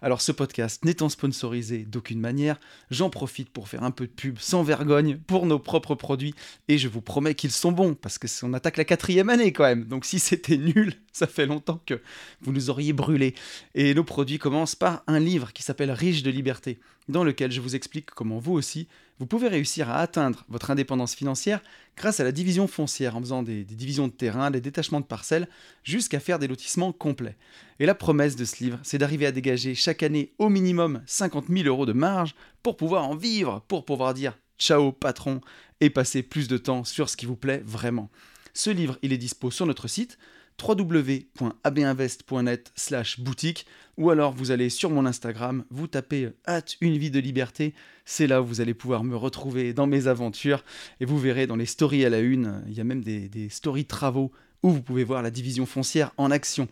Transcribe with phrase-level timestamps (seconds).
[0.00, 2.60] Alors ce podcast n'étant sponsorisé d'aucune manière,
[2.90, 6.34] j'en profite pour faire un peu de pub sans vergogne pour nos propres produits
[6.68, 9.64] et je vous promets qu'ils sont bons parce que on attaque la quatrième année quand
[9.64, 9.84] même.
[9.84, 12.00] Donc si c'était nul, ça fait longtemps que
[12.40, 13.34] vous nous auriez brûlé.
[13.74, 16.78] Et nos produits commencent par un livre qui s'appelle Riche de liberté,
[17.08, 18.86] dans lequel je vous explique comment vous aussi,
[19.18, 21.60] vous pouvez réussir à atteindre votre indépendance financière
[21.96, 25.48] grâce à la division foncière en faisant des, divisions de terrain, des détachements de parcelles,
[25.82, 27.36] jusqu'à faire des lotissements complets.
[27.80, 31.46] Et la promesse de ce livre, c'est d'arriver à dégager chaque année au minimum 50
[31.48, 35.40] 000 euros de marge pour pouvoir en vivre, pour pouvoir dire ciao patron
[35.80, 38.10] et passer plus de temps sur ce qui vous plaît vraiment.
[38.54, 40.18] Ce livre, il est dispo sur notre site
[40.60, 47.10] www.abinvest.net slash boutique ou alors vous allez sur mon Instagram, vous tapez hâte une vie
[47.10, 50.64] de liberté, c'est là où vous allez pouvoir me retrouver dans mes aventures
[51.00, 53.48] et vous verrez dans les stories à la une, il y a même des, des
[53.48, 56.68] stories travaux où vous pouvez voir la division foncière en action.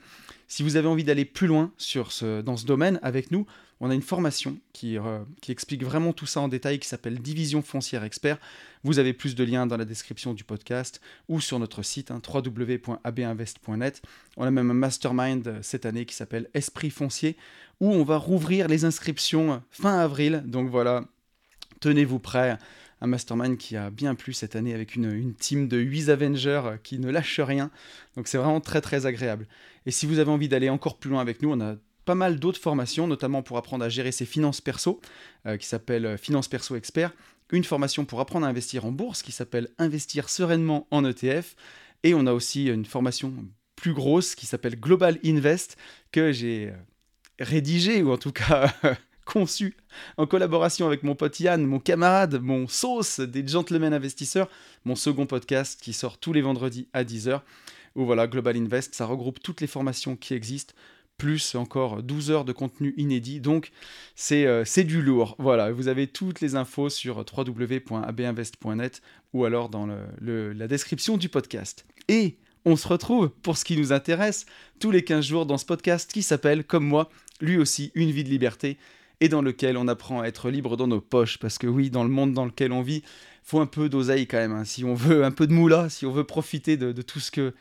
[0.49, 1.73] Si vous avez envie d'aller plus loin
[2.45, 3.47] dans ce domaine avec nous,
[3.81, 7.19] on a une formation qui, euh, qui explique vraiment tout ça en détail qui s'appelle
[7.21, 8.39] Division foncière expert.
[8.85, 12.21] Vous avez plus de liens dans la description du podcast ou sur notre site hein,
[12.27, 14.03] www.abinvest.net.
[14.37, 17.37] On a même un mastermind euh, cette année qui s'appelle Esprit foncier
[17.81, 20.43] où on va rouvrir les inscriptions euh, fin avril.
[20.47, 21.05] Donc voilà,
[21.81, 22.57] tenez-vous prêts
[23.03, 26.77] un mastermind qui a bien plu cette année avec une, une team de 8 Avengers
[26.83, 27.71] qui ne lâche rien.
[28.17, 29.47] Donc c'est vraiment très très agréable.
[29.85, 32.39] Et si vous avez envie d'aller encore plus loin avec nous, on a pas mal
[32.39, 35.01] d'autres formations, notamment pour apprendre à gérer ses finances perso,
[35.45, 37.13] euh, qui s'appelle euh, Finance Perso Expert,
[37.51, 41.57] une formation pour apprendre à investir en bourse, qui s'appelle Investir sereinement en ETF,
[42.05, 43.35] et on a aussi une formation
[43.75, 45.77] plus grosse qui s'appelle Global Invest,
[46.13, 46.77] que j'ai euh,
[47.41, 48.73] rédigée, ou en tout cas
[49.27, 49.77] conçu
[50.17, 54.49] en collaboration avec mon pote Yann, mon camarade, mon sauce des gentlemen investisseurs,
[54.85, 57.41] mon second podcast qui sort tous les vendredis à 10h.
[57.97, 60.75] Où voilà, Global Invest, ça regroupe toutes les formations qui existent
[61.17, 63.41] plus encore 12 heures de contenu inédit.
[63.41, 63.73] Donc
[64.33, 65.37] euh, c'est du lourd.
[65.39, 69.89] Voilà, vous avez toutes les infos sur www.abinvest.net ou alors dans
[70.21, 71.87] la description du podcast.
[72.09, 74.47] Et on se retrouve pour ce qui nous intéresse
[74.81, 77.09] tous les 15 jours dans ce podcast qui s'appelle, comme moi,
[77.41, 78.79] lui aussi, Une vie de liberté
[79.21, 81.39] et dans lequel on apprend à être libre dans nos poches.
[81.39, 83.03] Parce que oui, dans le monde dans lequel on vit,
[83.43, 84.53] faut un peu d'oseille quand même.
[84.53, 84.65] Hein.
[84.65, 87.55] Si on veut un peu de moula, si on veut profiter de tout ce que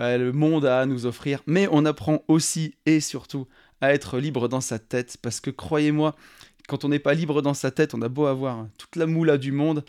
[0.00, 3.46] bah, le monde a à nous offrir, mais on apprend aussi et surtout
[3.82, 6.16] à être libre dans sa tête, parce que croyez-moi,
[6.68, 9.36] quand on n'est pas libre dans sa tête, on a beau avoir toute la moula
[9.36, 9.84] du monde,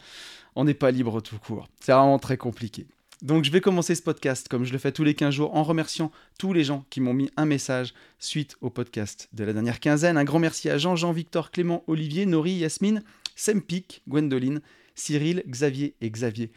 [0.58, 1.70] on n'est pas libre tout court.
[1.80, 2.88] C'est vraiment très compliqué.
[3.22, 5.64] Donc je vais commencer ce podcast comme je le fais tous les 15 jours en
[5.64, 9.80] remerciant tous les gens qui m'ont mis un message suite au podcast de la dernière
[9.80, 10.18] quinzaine.
[10.18, 13.02] Un grand merci à Jean, Jean, Victor, Clément, Olivier, Nori, Yasmine,
[13.38, 14.60] Sempik, Gwendoline,
[14.94, 16.52] Cyril, Xavier et Xavier.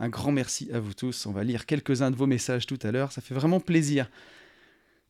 [0.00, 1.26] Un grand merci à vous tous.
[1.26, 3.12] On va lire quelques-uns de vos messages tout à l'heure.
[3.12, 4.10] Ça fait vraiment plaisir.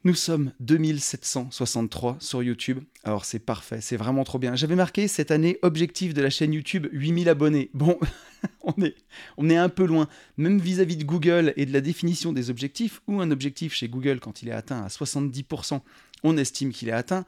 [0.06, 2.80] Nous sommes 2763 sur YouTube.
[3.04, 4.54] Alors c'est parfait, c'est vraiment trop bien.
[4.54, 7.70] J'avais marqué cette année objectif de la chaîne YouTube 8000 abonnés.
[7.72, 7.98] Bon,
[8.62, 8.96] on, est,
[9.38, 10.06] on est un peu loin,
[10.36, 14.20] même vis-à-vis de Google et de la définition des objectifs, ou un objectif chez Google
[14.20, 15.80] quand il est atteint à 70%,
[16.22, 17.24] on estime qu'il est atteint.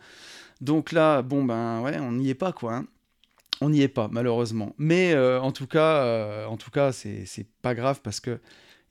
[0.60, 2.74] Donc là, bon ben ouais, on n'y est pas quoi.
[2.74, 2.86] Hein
[3.60, 4.74] on n'y est pas malheureusement.
[4.78, 6.56] Mais euh, en tout cas, euh, en
[6.92, 8.40] c'est pas grave parce que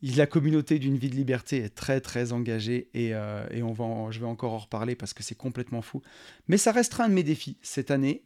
[0.02, 4.20] la communauté d'une vie de liberté est très très engagée et, euh, on va je
[4.20, 6.02] vais encore en reparler parce que c'est complètement fou.
[6.48, 8.22] Mais ça restera un de mes défis cette année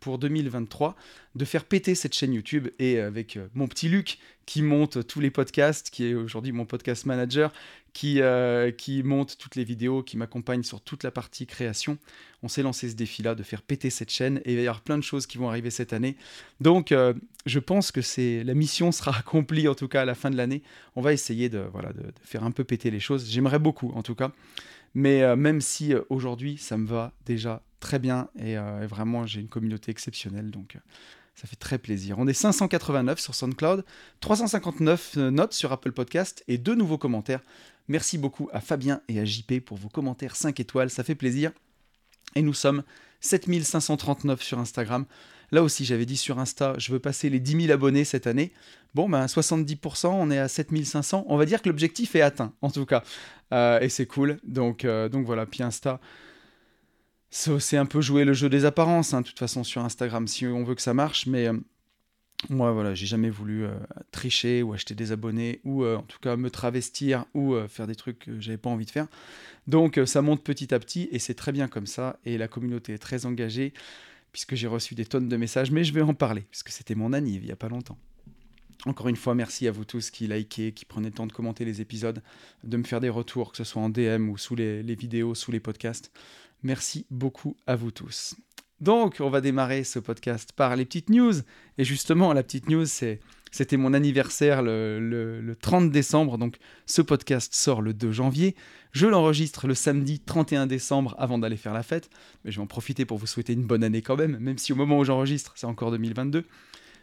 [0.00, 0.96] pour 2023
[1.34, 5.30] de faire péter cette chaîne YouTube et avec mon petit Luc qui monte tous les
[5.30, 7.52] podcasts, qui est aujourd'hui mon podcast manager,
[7.92, 11.98] qui, euh, qui monte toutes les vidéos, qui m'accompagne sur toute la partie création.
[12.42, 14.80] On s'est lancé ce défi-là de faire péter cette chaîne et il va y avoir
[14.80, 16.16] plein de choses qui vont arriver cette année.
[16.62, 17.12] Donc euh,
[17.44, 18.00] je pense que
[18.42, 20.62] la mission sera accomplie en tout cas à la fin de l'année.
[20.96, 21.64] On va essayer de,
[22.22, 23.28] faire un peu péter les choses.
[23.28, 24.32] J'aimerais beaucoup en tout cas.
[24.94, 28.56] Mais euh, même si aujourd'hui ça me va déjà très bien et
[28.88, 30.50] vraiment j'ai une communauté exceptionnelle.
[30.50, 30.78] Donc
[31.38, 32.18] ça fait très plaisir.
[32.18, 33.84] On est 589 sur SoundCloud,
[34.20, 37.40] 359 euh, notes sur Apple Podcast et deux nouveaux commentaires.
[37.86, 41.52] Merci beaucoup à Fabien et à JP pour vos commentaires 5 étoiles, ça fait plaisir.
[42.34, 42.82] Et nous sommes
[43.20, 45.04] 7539 sur Instagram.
[45.52, 48.52] Là aussi, j'avais dit sur Insta, je veux passer les 10 000 abonnés cette année.
[48.94, 51.24] Bon, ben 70%, on est à 7500.
[51.28, 53.04] On va dire que l'objectif est atteint, en tout cas.
[53.52, 54.38] Euh, et c'est cool.
[54.42, 56.00] Donc, euh, donc voilà, puis Insta,
[57.30, 60.46] c'est un peu jouer le jeu des apparences, hein, de toute façon, sur Instagram, si
[60.46, 61.26] on veut que ça marche.
[61.26, 61.54] Mais euh,
[62.48, 63.74] moi, voilà, j'ai jamais voulu euh,
[64.12, 67.94] tricher ou acheter des abonnés ou euh, en tout cas me travestir ou faire des
[67.94, 69.08] trucs que j'avais pas envie de faire.
[69.66, 72.18] Donc ça monte petit à petit et c'est très bien comme ça.
[72.24, 73.74] Et la communauté est très engagée
[74.32, 77.12] puisque j'ai reçu des tonnes de messages, mais je vais en parler puisque c'était mon
[77.12, 77.98] anniv il y a pas longtemps.
[78.86, 81.64] Encore une fois, merci à vous tous qui likez, qui prenez le temps de commenter
[81.64, 82.22] les épisodes,
[82.62, 85.50] de me faire des retours, que ce soit en DM ou sous les vidéos, sous
[85.50, 86.12] les podcasts.
[86.62, 88.34] Merci beaucoup à vous tous.
[88.80, 91.34] Donc, on va démarrer ce podcast par les petites news.
[91.78, 96.38] Et justement, la petite news, c'était mon anniversaire le, 30 décembre.
[96.38, 98.54] Donc, ce podcast sort le 2 janvier.
[98.92, 102.08] Je l'enregistre le samedi 31 décembre avant d'aller faire la fête.
[102.44, 104.72] Mais je vais en profiter pour vous souhaiter une bonne année quand même, même si
[104.72, 106.44] au moment où j'enregistre, c'est encore 2022.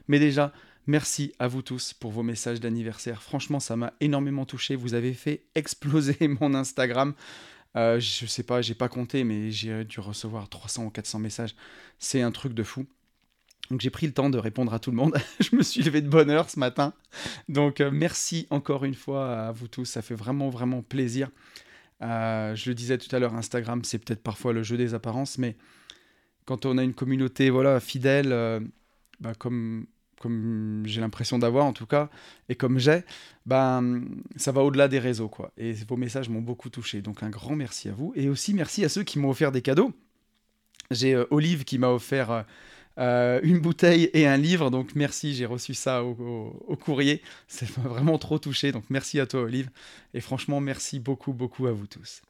[0.08, 0.54] Mais déjà,
[0.88, 3.22] merci à vous tous pour vos messages d'anniversaire.
[3.22, 4.78] Franchement, ça m'a énormément touché.
[4.78, 7.14] Vous avez fait exploser mon Instagram.
[7.76, 11.56] Euh, je sais pas, j'ai pas compté, mais j'ai dû recevoir 300 ou 400 messages.
[12.00, 12.86] C'est un truc de fou.
[13.72, 15.18] Donc j'ai pris le temps de répondre à tout le monde.
[15.40, 16.94] je me suis levé de bonne heure ce matin.
[17.50, 19.86] Donc euh, merci encore une fois à vous tous.
[19.86, 21.30] Ça fait vraiment vraiment plaisir.
[22.02, 25.38] Euh, je le disais tout à l'heure, Instagram, c'est peut-être parfois le jeu des apparences,
[25.38, 25.56] mais
[26.46, 28.62] quand on a une communauté voilà fidèle,
[29.20, 29.88] bah, comme
[30.26, 32.10] comme j'ai l'impression d'avoir en tout cas,
[32.50, 33.04] et comme j'ai,
[33.46, 34.06] ben,
[34.38, 35.30] ça va au-delà des réseaux.
[35.30, 35.52] quoi.
[35.56, 37.04] Et vos messages m'ont beaucoup touché.
[37.04, 38.12] Donc un grand merci à vous.
[38.16, 39.94] Et aussi merci à ceux qui m'ont offert des cadeaux.
[40.90, 42.42] J'ai euh, Olive qui m'a offert euh,
[42.98, 44.72] euh, une bouteille et un livre.
[44.72, 47.22] Donc merci, j'ai reçu ça au, courrier.
[47.48, 48.72] Ça m'a vraiment trop touché.
[48.72, 49.70] Donc merci à toi Olive.
[50.16, 52.24] Et franchement, merci beaucoup, beaucoup à vous tous.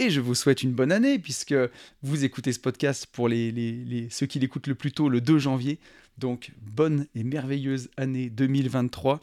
[0.00, 1.54] Et je vous souhaite une bonne année, puisque
[2.02, 5.38] vous écoutez ce podcast pour les, les, ceux qui l'écoutent le plus tôt, le 2
[5.38, 5.80] janvier.
[6.18, 9.20] Donc, bonne et merveilleuse année 2023.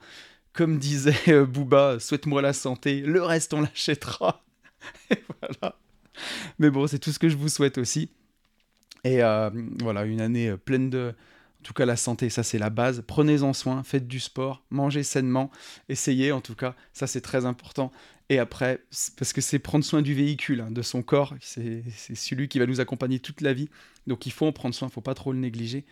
[0.51, 4.43] Comme disait euh, Booba, souhaite-moi la santé, le reste on l'achètera.
[5.41, 5.77] voilà.
[6.59, 8.09] Mais bon, c'est tout ce que je vous souhaite aussi.
[9.05, 9.49] Et euh,
[9.81, 11.13] voilà, une année euh, pleine de,
[11.59, 13.03] en tout cas, la santé, ça c'est la base.
[13.07, 15.51] Prenez-en soin, faites du sport, mangez sainement,
[15.89, 17.91] essayez en tout cas, ça c'est très important.
[18.29, 18.81] Et après,
[19.17, 21.83] parce que c'est prendre soin du véhicule, hein, de son corps, c'est
[22.15, 23.69] celui qui va nous accompagner toute la vie.
[24.07, 25.85] Donc il faut en prendre soin, il ne faut pas trop le négliger.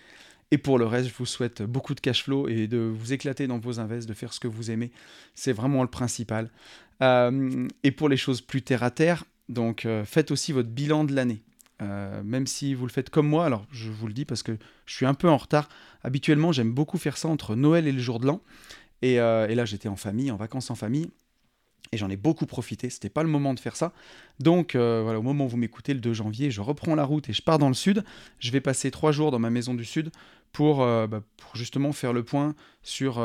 [0.53, 3.47] Et pour le reste, je vous souhaite beaucoup de cash flow et de vous éclater
[3.47, 4.91] dans vos invests, de faire ce que vous aimez.
[5.33, 6.51] C'est vraiment le principal.
[7.01, 11.05] Euh, et pour les choses plus terre à terre, donc euh, faites aussi votre bilan
[11.05, 11.41] de l'année.
[11.81, 14.55] Euh, même si vous le faites comme moi, alors je vous le dis parce que
[14.85, 15.69] je suis un peu en retard.
[16.03, 18.41] Habituellement, j'aime beaucoup faire ça entre Noël et le jour de l'an.
[19.01, 21.09] Et, là, j'étais en famille, en vacances en famille.
[21.91, 22.89] Et j'en ai beaucoup profité.
[22.89, 23.93] C'était pas le moment de faire ça.
[24.39, 27.29] Donc euh, voilà, au moment où vous m'écoutez, le 2 janvier, je reprends la route
[27.29, 28.03] et je pars dans le sud.
[28.39, 30.11] Je vais passer trois jours dans ma maison du sud
[30.51, 33.19] pour, bah, pour justement faire le point sur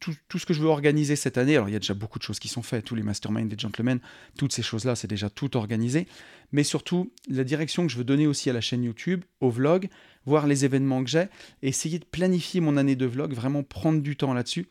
[0.00, 2.24] tout, ce que je veux organiser cette année, alors il y a déjà beaucoup de
[2.24, 4.00] choses qui sont faites, tous les masterminds des gentlemen,
[4.38, 6.06] toutes ces choses-là, c'est déjà tout organisé,
[6.52, 9.88] mais surtout la direction que je veux donner aussi à la chaîne YouTube, au vlog,
[10.24, 11.26] voir les événements que j'ai,
[11.62, 14.68] essayer de planifier mon année de vlog, vraiment prendre du temps là-dessus.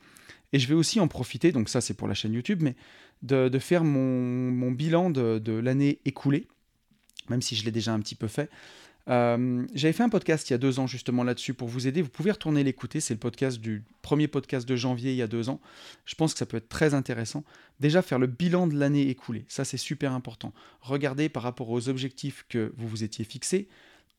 [0.53, 2.75] Et je vais aussi en profiter, donc ça c'est pour la chaîne YouTube, mais
[3.21, 6.47] de, faire mon, bilan de l'année écoulée,
[7.29, 8.49] même si je l'ai déjà un petit peu fait.
[9.09, 12.01] Euh, j'avais fait un podcast il y a deux ans justement là-dessus pour vous aider.
[12.01, 12.99] Vous pouvez retourner l'écouter.
[12.99, 15.59] C'est le podcast du premier podcast de janvier il y a deux ans.
[16.05, 17.43] Je pense que ça peut être très intéressant.
[17.79, 19.45] Déjà faire le bilan de l'année écoulée.
[19.47, 20.53] Ça c'est super important.
[20.81, 23.67] Regardez par rapport aux objectifs que vous vous étiez fixés.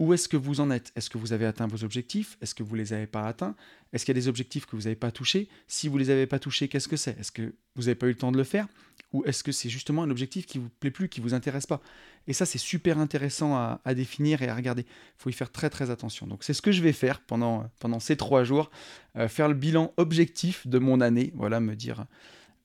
[0.00, 0.93] Où est-ce que vous en êtes?
[0.97, 2.38] Est-ce que vous avez atteint vos objectifs?
[2.41, 3.55] Est-ce que vous ne les avez pas atteints?
[3.93, 5.47] Est-ce qu'il y a des objectifs que vous n'avez pas touchés?
[5.69, 7.20] Si vous ne les avez pas touchés, qu'est-ce que c'est?
[7.20, 8.67] Est-ce que vous n'avez pas eu le temps de le faire?
[9.12, 11.82] Ou est-ce que c'est justement un objectif qui vous plaît plus, qui vous intéresse pas?
[12.27, 14.86] Et ça, c'est super intéressant à, définir et à regarder.
[14.86, 16.27] Il faut y faire très très attention.
[16.27, 18.70] Donc c'est ce que je vais faire pendant, pendant ces trois jours,
[19.17, 21.31] euh, faire le bilan objectif de mon année.
[21.34, 22.06] Voilà, me dire...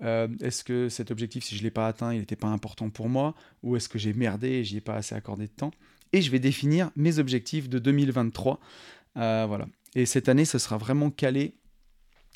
[0.02, 2.90] Euh, est-ce que cet objectif, si je ne l'ai pas atteint, il n'était pas important
[2.90, 3.34] pour moi?
[3.64, 5.72] Ou est-ce que j'ai merdé et j'y ai pas assez accordé de temps?
[6.16, 8.62] Et je vais définir mes objectifs de 2023.
[9.18, 9.68] Euh, voilà.
[9.96, 11.56] Et cette année, ce sera vraiment calé.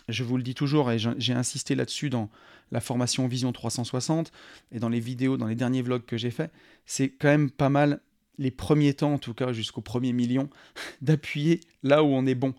[0.10, 2.30] Je vous le dis toujours, et j'ai insisté là-dessus dans
[2.72, 4.34] la formation Vision 360
[4.74, 6.52] et dans les vidéos, dans les derniers vlogs que j'ai fait.
[6.86, 8.02] C'est quand même pas mal
[8.38, 10.50] les premiers temps, en tout cas jusqu'au premier million,
[11.02, 12.56] d'appuyer là où on est bon.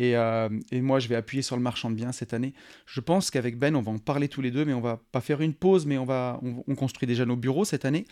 [0.00, 2.54] Euh, et, moi, je vais appuyer sur le marchand de biens cette année.
[2.86, 5.20] Je pense qu'avec Ben, on va en parler tous les deux, mais on va pas
[5.20, 8.06] faire une pause, mais on va, on construit déjà nos bureaux cette année.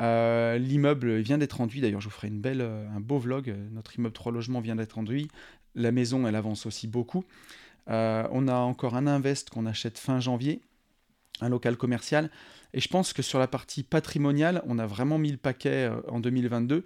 [0.00, 3.54] Euh, l'immeuble vient d'être enduit, d'ailleurs je vous ferai une belle, euh, un beau vlog,
[3.72, 5.28] notre immeuble 3 logements vient d'être enduit,
[5.74, 7.24] la maison elle avance aussi beaucoup.
[7.88, 10.62] Euh, on a encore un invest qu'on achète fin janvier,
[11.40, 12.30] un local commercial,
[12.72, 16.20] et je pense que sur la partie patrimoniale, on a vraiment mis le paquet en
[16.20, 16.84] 2022.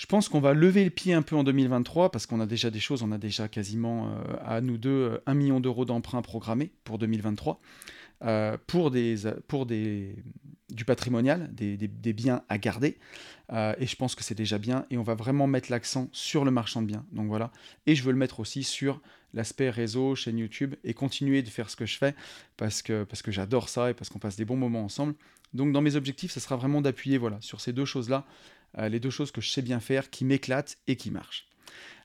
[0.00, 2.70] Je pense qu'on va lever le pied un peu en 2023 parce qu'on a déjà
[2.70, 4.10] des choses, on a déjà quasiment
[4.42, 7.60] à nous deux 1 million d'euros d'emprunts programmés pour 2023
[8.66, 9.16] pour, des,
[9.46, 10.16] pour des,
[10.72, 12.98] du patrimonial, des, biens à garder.
[13.52, 14.86] Euh, et je pense que c'est déjà bien.
[14.90, 17.04] Et on va vraiment mettre l'accent sur le marchand de biens.
[17.12, 17.50] Donc voilà.
[17.86, 19.00] Et je veux le mettre aussi sur
[19.34, 22.14] l'aspect réseau, chaîne YouTube, et continuer de faire ce que je fais
[22.56, 25.14] parce que, parce que j'adore ça et parce qu'on passe des bons moments ensemble.
[25.52, 29.00] Donc dans mes objectifs, ce sera vraiment d'appuyer voilà, sur ces deux choses-là, euh, les
[29.00, 31.50] deux choses que je sais bien faire, qui m'éclatent et qui marchent.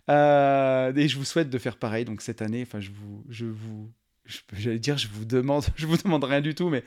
[0.09, 2.05] Euh, et je vous souhaite de faire pareil.
[2.05, 3.91] Donc cette année, enfin, je vous, je vous,
[4.53, 6.83] j'allais dire, je vous demande, je vous demande rien du tout, mais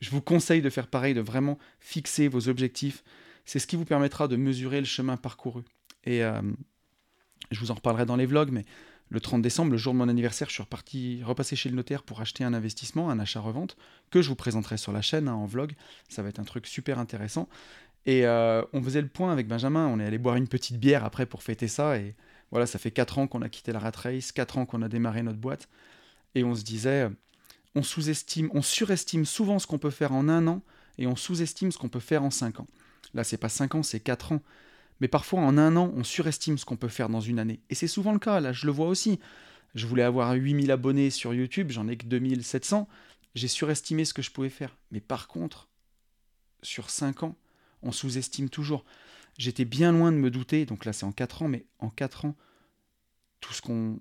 [0.00, 3.04] je vous conseille de faire pareil, de vraiment fixer vos objectifs.
[3.44, 5.62] C'est ce qui vous permettra de mesurer le chemin parcouru.
[6.04, 6.40] Et euh,
[7.50, 8.64] je vous en reparlerai dans les vlogs, mais
[9.10, 12.02] le 30 décembre, le jour de mon anniversaire, je suis reparti repasser chez le notaire
[12.02, 13.76] pour acheter un investissement, un achat-revente,
[14.10, 15.74] que je vous présenterai sur la chaîne hein, en vlog.
[16.08, 17.48] Ça va être un truc super intéressant.
[18.06, 21.04] Et euh, on faisait le point avec Benjamin, on est allé boire une petite bière
[21.04, 21.98] après pour fêter ça.
[21.98, 22.14] Et
[22.50, 24.88] voilà, ça fait 4 ans qu'on a quitté la rat race, 4 ans qu'on a
[24.88, 25.68] démarré notre boîte.
[26.34, 27.08] Et on se disait,
[27.74, 30.62] on sous-estime, on surestime souvent ce qu'on peut faire en un an
[30.98, 32.66] et on sous-estime ce qu'on peut faire en 5 ans.
[33.14, 34.42] Là, c'est pas 5 ans, c'est 4 ans.
[35.00, 37.60] Mais parfois, en un an, on surestime ce qu'on peut faire dans une année.
[37.70, 39.18] Et c'est souvent le cas, là, je le vois aussi.
[39.74, 42.88] Je voulais avoir 8000 abonnés sur YouTube, j'en ai que 2700.
[43.34, 44.76] J'ai surestimé ce que je pouvais faire.
[44.92, 45.68] Mais par contre,
[46.62, 47.36] sur 5 ans,
[47.84, 48.84] on sous-estime toujours.
[49.38, 52.24] J'étais bien loin de me douter, donc là c'est en 4 ans, mais en 4
[52.24, 52.36] ans,
[53.40, 54.00] tout ce qu'on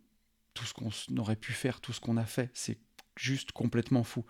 [0.54, 2.78] tout ce qu'on aurait pu faire, tout ce qu'on a fait, c'est
[3.16, 4.24] juste complètement fou.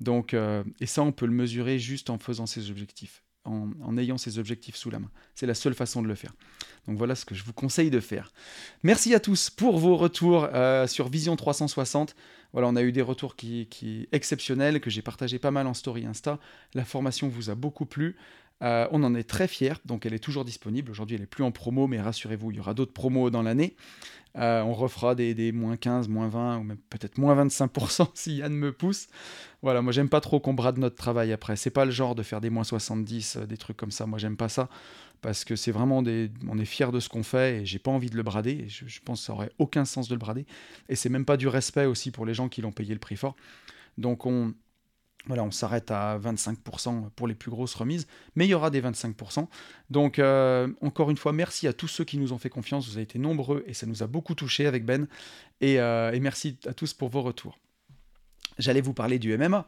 [0.00, 4.18] Donc, euh, et ça, on peut le mesurer juste en faisant ses objectifs en, ayant
[4.18, 5.10] ces objectifs sous la main.
[5.34, 6.34] C'est la seule façon de le faire.
[6.86, 8.32] Donc voilà ce que je vous conseille de faire.
[8.82, 12.14] Merci à tous pour vos retours euh, sur Vision 360.
[12.52, 15.74] Voilà, on a eu des retours qui, qui exceptionnels, que j'ai partagé pas mal en
[15.74, 16.38] story Insta.
[16.74, 18.16] La formation vous a beaucoup plu.
[18.62, 20.90] Euh, on en est très fiers, donc elle est toujours disponible.
[20.90, 23.76] Aujourd'hui, elle n'est plus en promo, mais rassurez-vous, il y aura d'autres promos dans l'année.
[24.36, 28.52] Euh, on refera des, moins 15, moins 20, ou même peut-être moins 25% si Yann
[28.52, 29.08] me pousse.
[29.62, 31.56] Voilà, moi j'aime pas trop qu'on brade notre travail après.
[31.56, 34.06] C'est pas le genre de faire des moins 70, euh, des trucs comme ça.
[34.06, 34.68] Moi j'aime pas ça
[35.22, 36.30] parce que c'est vraiment des.
[36.48, 38.66] On est fier de ce qu'on fait et j'ai pas envie de le brader.
[38.68, 40.46] je, je, pense que ça aurait aucun sens de le brader.
[40.88, 43.16] Et c'est même pas du respect aussi pour les gens qui l'ont payé le prix
[43.16, 43.34] fort.
[43.96, 44.54] Donc on,
[45.26, 48.80] voilà, on s'arrête à 25% pour les plus grosses remises, mais il y aura des
[48.80, 49.46] 25%.
[49.90, 52.86] Donc, euh, encore une fois, merci à tous ceux qui nous ont fait confiance.
[52.88, 55.06] Vous avez été nombreux et ça nous a beaucoup touché avec Ben.
[55.60, 57.58] et euh, merci à tous pour vos retours.
[58.58, 59.66] J'allais vous parler du MMA.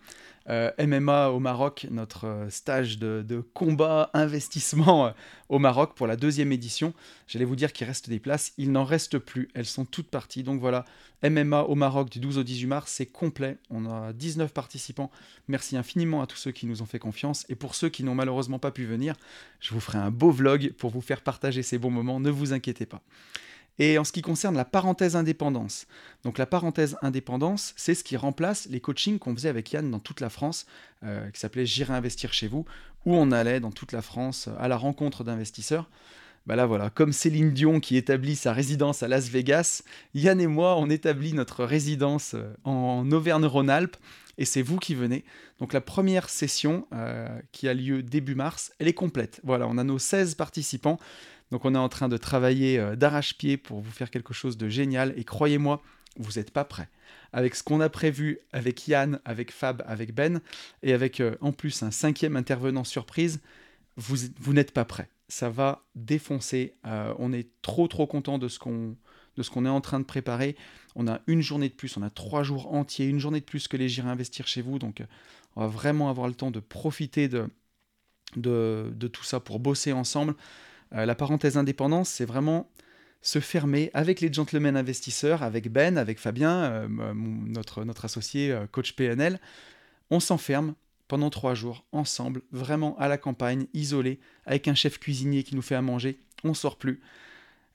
[0.49, 5.11] Euh, MMA au Maroc, notre euh, stage de, combat investissement euh,
[5.49, 6.93] au Maroc pour la deuxième édition.
[7.29, 10.43] J'allais vous dire qu'il reste des places, il n'en reste plus, elles sont toutes parties.
[10.43, 10.87] Donc voilà,
[11.23, 13.59] MMA au Maroc du 12 au 18 mars, c'est complet.
[13.71, 15.11] On a 19 participants.
[15.47, 17.45] Merci infiniment à tous ceux qui nous ont fait confiance.
[17.49, 19.15] Et pour ceux qui n'ont malheureusement pas pu venir,
[19.61, 22.53] je vous ferai un beau vlog pour vous faire partager ces bons moments, ne vous
[22.53, 23.03] inquiétez pas.
[23.79, 25.87] Et en ce qui concerne la parenthèse indépendance,
[26.23, 29.99] donc la parenthèse indépendance, c'est ce qui remplace les coachings qu'on faisait avec Yann dans
[29.99, 30.67] toute la France,
[31.03, 32.67] euh, qui s'appelait J'irai investir chez vous,
[33.07, 35.89] où on allait dans toute la France à la rencontre d'investisseurs.
[36.47, 39.83] Bah là voilà, comme Céline Dion qui établit sa résidence à Las Vegas,
[40.15, 43.97] Yann et moi on établit notre résidence euh, en Auvergne-Rhône-Alpes
[44.39, 45.25] et c'est vous qui venez.
[45.59, 49.41] Donc la première session euh, qui a lieu début mars, elle est complète.
[49.45, 50.99] Voilà, on a nos 16 participants.
[51.51, 54.69] Donc on est en train de travailler euh, d'arrache-pied pour vous faire quelque chose de
[54.69, 55.13] génial.
[55.17, 55.83] Et croyez-moi,
[56.17, 56.89] vous n'êtes pas prêts.
[57.33, 60.41] Avec ce qu'on a prévu avec Yann, avec Fab, avec Ben,
[60.83, 63.41] et avec euh, en plus un cinquième intervenant surprise,
[63.97, 65.11] vous, n'êtes pas prêts.
[65.29, 66.75] Ça va défoncer.
[66.87, 68.97] Euh, on est trop trop content de ce qu'on
[69.37, 70.57] de est en train de préparer.
[70.97, 73.69] On a une journée de plus, on a trois jours entiers, une journée de plus
[73.69, 74.79] que les J'irai investir chez vous.
[74.79, 75.03] Donc
[75.55, 77.49] on va vraiment avoir le temps de profiter de,
[78.37, 80.35] de, de tout ça pour bosser ensemble.
[80.95, 82.69] Euh, la parenthèse indépendance, c'est vraiment
[83.23, 88.67] se fermer avec les gentlemen investisseurs, avec Ben, avec Fabien, euh, notre, notre associé euh,
[88.71, 89.39] coach PNL.
[90.11, 90.75] On s'enferme
[91.07, 95.63] pendant trois jours, ensemble, vraiment à la campagne, isolé, avec un chef cuisinier qui nous
[95.63, 96.19] fait à manger.
[96.45, 97.01] On sort plus.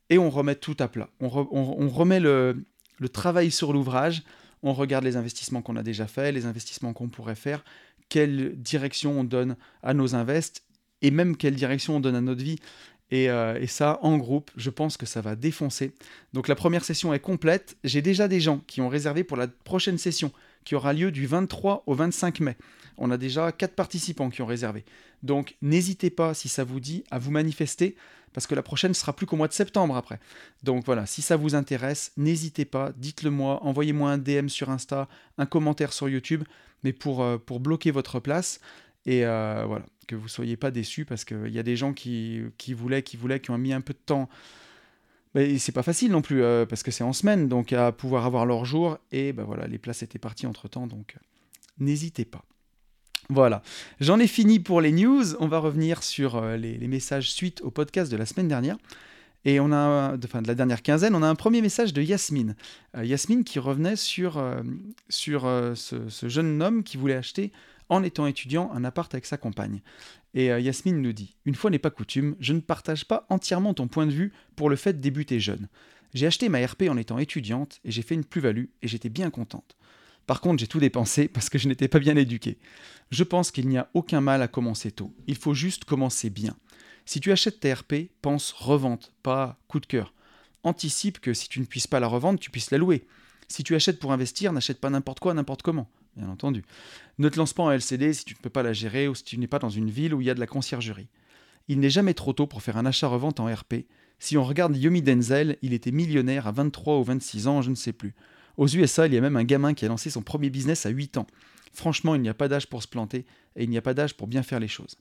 [0.09, 1.09] Et on remet tout à plat.
[1.19, 2.63] On, remet le,
[2.97, 4.23] le travail sur l'ouvrage.
[4.63, 7.65] On regarde les investissements qu'on a déjà faits, les investissements qu'on pourrait faire,
[8.07, 10.63] quelle direction on donne à nos invests
[11.01, 12.57] et même quelle direction on donne à notre vie.
[13.13, 15.93] Euh, et, ça, en groupe, je pense que ça va défoncer.
[16.33, 17.77] Donc la première session est complète.
[17.83, 20.31] J'ai déjà des gens qui ont réservé pour la prochaine session,
[20.63, 22.57] qui aura lieu du 23 au 25 mai.
[22.97, 24.85] On a déjà quatre participants qui ont réservé.
[25.21, 27.95] Donc n'hésitez pas, si ça vous dit, à vous manifester,
[28.33, 30.19] parce que la prochaine sera plus qu'au mois de septembre après.
[30.63, 35.07] Donc voilà, si ça vous intéresse, n'hésitez pas, dites-le moi, envoyez-moi un DM sur Insta,
[35.37, 36.43] un commentaire sur YouTube,
[36.83, 38.59] mais pour, euh, pour bloquer votre place.
[39.05, 42.41] Et euh, voilà, que vous soyez pas déçus parce qu'il y a des gens qui,
[42.57, 44.29] qui, voulaient, qui voulaient, qui ont mis un peu de temps.
[45.35, 48.25] Mais c'est pas facile non plus euh, parce que c'est en semaine, donc à pouvoir
[48.25, 48.97] avoir leur jour.
[49.11, 51.19] Et ben voilà, les places étaient parties entre temps, donc euh,
[51.79, 52.43] n'hésitez pas.
[53.29, 53.63] Voilà,
[53.99, 55.35] j'en ai fini pour les news.
[55.39, 58.77] On va revenir sur les, messages suite au podcast de la semaine dernière.
[59.45, 62.55] Et on a, de, de la dernière quinzaine, on a un premier message de Yasmine.
[62.95, 64.43] Yasmine qui revenait sur,
[65.09, 65.41] sur
[65.75, 67.51] ce, jeune homme qui voulait acheter,
[67.89, 69.81] en étant étudiant, un appart avec sa compagne.
[70.33, 73.87] Et Yasmine nous dit Une fois n'est pas coutume, je ne partage pas entièrement ton
[73.87, 75.69] point de vue pour le fait de débuter jeune.
[76.13, 79.29] J'ai acheté ma RP en étant étudiante et j'ai fait une plus-value et j'étais bien
[79.29, 79.75] contente.
[80.27, 82.57] Par contre, j'ai tout dépensé parce que je n'étais pas bien éduqué.
[83.11, 85.13] Je pense qu'il n'y a aucun mal à commencer tôt.
[85.27, 86.55] Il faut juste commencer bien.
[87.05, 90.13] Si tu achètes ta RP, pense revente, pas coup de cœur.
[90.63, 93.05] Anticipe que si tu ne puisses pas la revendre, tu puisses la louer.
[93.47, 96.63] Si tu achètes pour investir, n'achète pas n'importe quoi, n'importe comment, bien entendu.
[97.17, 99.23] Ne te lance pas en LCD si tu ne peux pas la gérer ou si
[99.23, 101.07] tu n'es pas dans une ville où il y a de la conciergerie.
[101.67, 103.85] Il n'est jamais trop tôt pour faire un achat-revente en RP.
[104.19, 107.75] Si on regarde Yomi Denzel, il était millionnaire à 23 ou 26 ans, je ne
[107.75, 108.13] sais plus.
[108.57, 110.89] Aux USA, il y a même un gamin qui a lancé son premier business à
[110.89, 111.27] 8 ans.
[111.73, 114.15] Franchement, il n'y a pas d'âge pour se planter et il n'y a pas d'âge
[114.15, 114.97] pour bien faire les choses.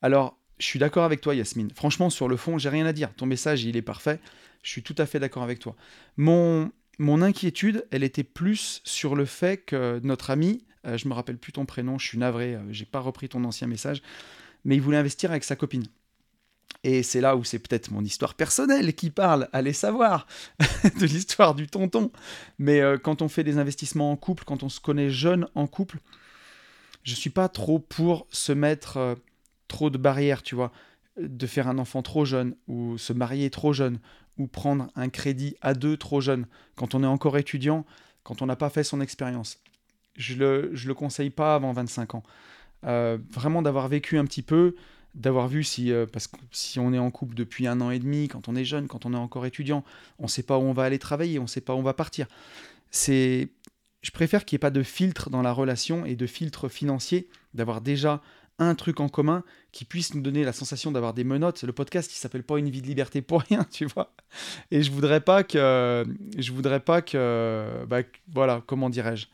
[0.00, 1.70] Alors, je suis d'accord avec toi, Yasmine.
[1.74, 3.12] Franchement, sur le fond, j'ai rien à dire.
[3.14, 4.20] Ton message, il est parfait.
[4.62, 5.76] Je suis tout à fait d'accord avec toi.
[6.16, 11.08] Mon, mon inquiétude, elle était plus sur le fait que notre ami, je euh, je
[11.08, 14.02] me rappelle plus ton prénom, je suis navré, euh, j'ai pas repris ton ancien message,
[14.64, 15.84] mais il voulait investir avec sa copine.
[16.84, 20.26] Et c'est là où c'est peut-être mon histoire personnelle qui parle, allez savoir,
[21.00, 22.12] de l'histoire du tonton.
[22.58, 25.66] Mais euh, quand on fait des investissements en couple, quand on se connaît jeune en
[25.66, 25.98] couple,
[27.02, 29.14] je suis pas trop pour se mettre euh,
[29.66, 30.72] trop de barrières, tu vois,
[31.18, 33.98] de faire un enfant trop jeune, ou se marier trop jeune,
[34.38, 37.84] ou prendre un crédit à deux trop jeune, quand on est encore étudiant,
[38.22, 39.58] quand on n'a pas fait son expérience.
[40.16, 42.22] Je le, je le conseille pas avant 25 ans.
[42.84, 44.76] Euh, vraiment d'avoir vécu un petit peu,
[45.14, 47.98] d'avoir vu si, euh, parce que si on est en couple depuis un an et
[47.98, 49.84] demi, quand on est jeune, quand on est encore étudiant,
[50.18, 51.82] on ne sait pas où on va aller travailler, on ne sait pas où on
[51.82, 52.26] va partir.
[52.90, 53.48] C'est,
[54.02, 57.28] je préfère qu'il n'y ait pas de filtre dans la relation et de filtre financier,
[57.54, 58.22] d'avoir déjà
[58.58, 59.42] un truc en commun
[59.78, 61.62] qui puisse nous donner la sensation d'avoir des menottes.
[61.62, 64.12] Le podcast, il s'appelle pas une vie de liberté pour rien, tu vois.
[64.72, 66.04] Et je voudrais pas que,
[66.36, 69.28] je voudrais pas que, bah, voilà, comment dirais-je,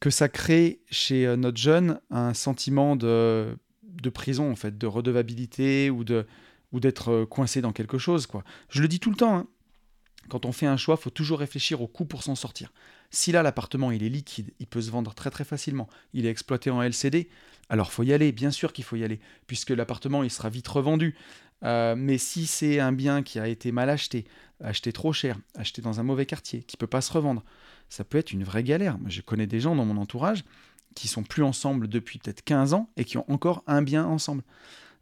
[0.00, 4.86] que ça crée chez euh, notre jeune un sentiment de de prison, en fait, de
[4.86, 6.26] redevabilité ou de
[6.72, 8.26] ou d'être euh, coincé dans quelque chose.
[8.26, 8.42] quoi.
[8.70, 9.46] Je le dis tout le temps, hein.
[10.30, 12.72] quand on fait un choix, faut toujours réfléchir au coût pour s'en sortir.
[13.10, 16.30] Si là, l'appartement, il est liquide, il peut se vendre très très facilement, il est
[16.30, 17.28] exploité en LCD,
[17.70, 20.68] alors faut y aller, bien sûr qu'il faut y aller, puisque l'appartement, il sera vite
[20.68, 21.14] revendu.
[21.64, 24.26] Euh, mais si c'est un bien qui a été mal acheté,
[24.62, 27.44] acheté trop cher, acheté dans un mauvais quartier, qui peut pas se revendre,
[27.88, 28.96] ça peut être une vraie galère.
[29.06, 30.44] je connais des gens dans mon entourage
[30.94, 34.42] qui sont plus ensemble depuis peut-être 15 ans et qui ont encore un bien ensemble.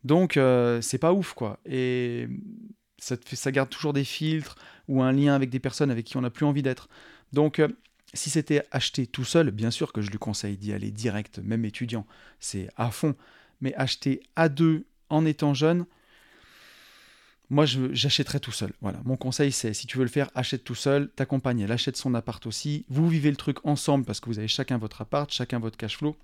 [0.04, 1.58] Donc euh, c'est pas ouf quoi.
[1.66, 2.28] Et
[2.98, 4.56] ça, ça, garde toujours des filtres
[4.88, 6.88] ou un lien avec des personnes avec qui on n'a plus envie d'être.
[7.32, 7.68] Donc euh,
[8.16, 11.64] si c'était acheté tout seul, bien sûr que je lui conseille d'y aller direct, même
[11.64, 12.06] étudiant,
[12.40, 13.14] c'est à fond.
[13.60, 15.86] Mais acheter à deux en étant jeune,
[17.48, 18.72] moi, j'achèterais tout seul.
[18.80, 19.00] Voilà.
[19.04, 21.10] Mon conseil, c'est si tu veux le faire, achète tout seul.
[21.10, 22.84] Ta compagne, elle achète son appart aussi.
[22.88, 25.96] Vous vivez le truc ensemble parce que vous avez chacun votre appart, chacun votre cash
[25.96, 26.16] flow.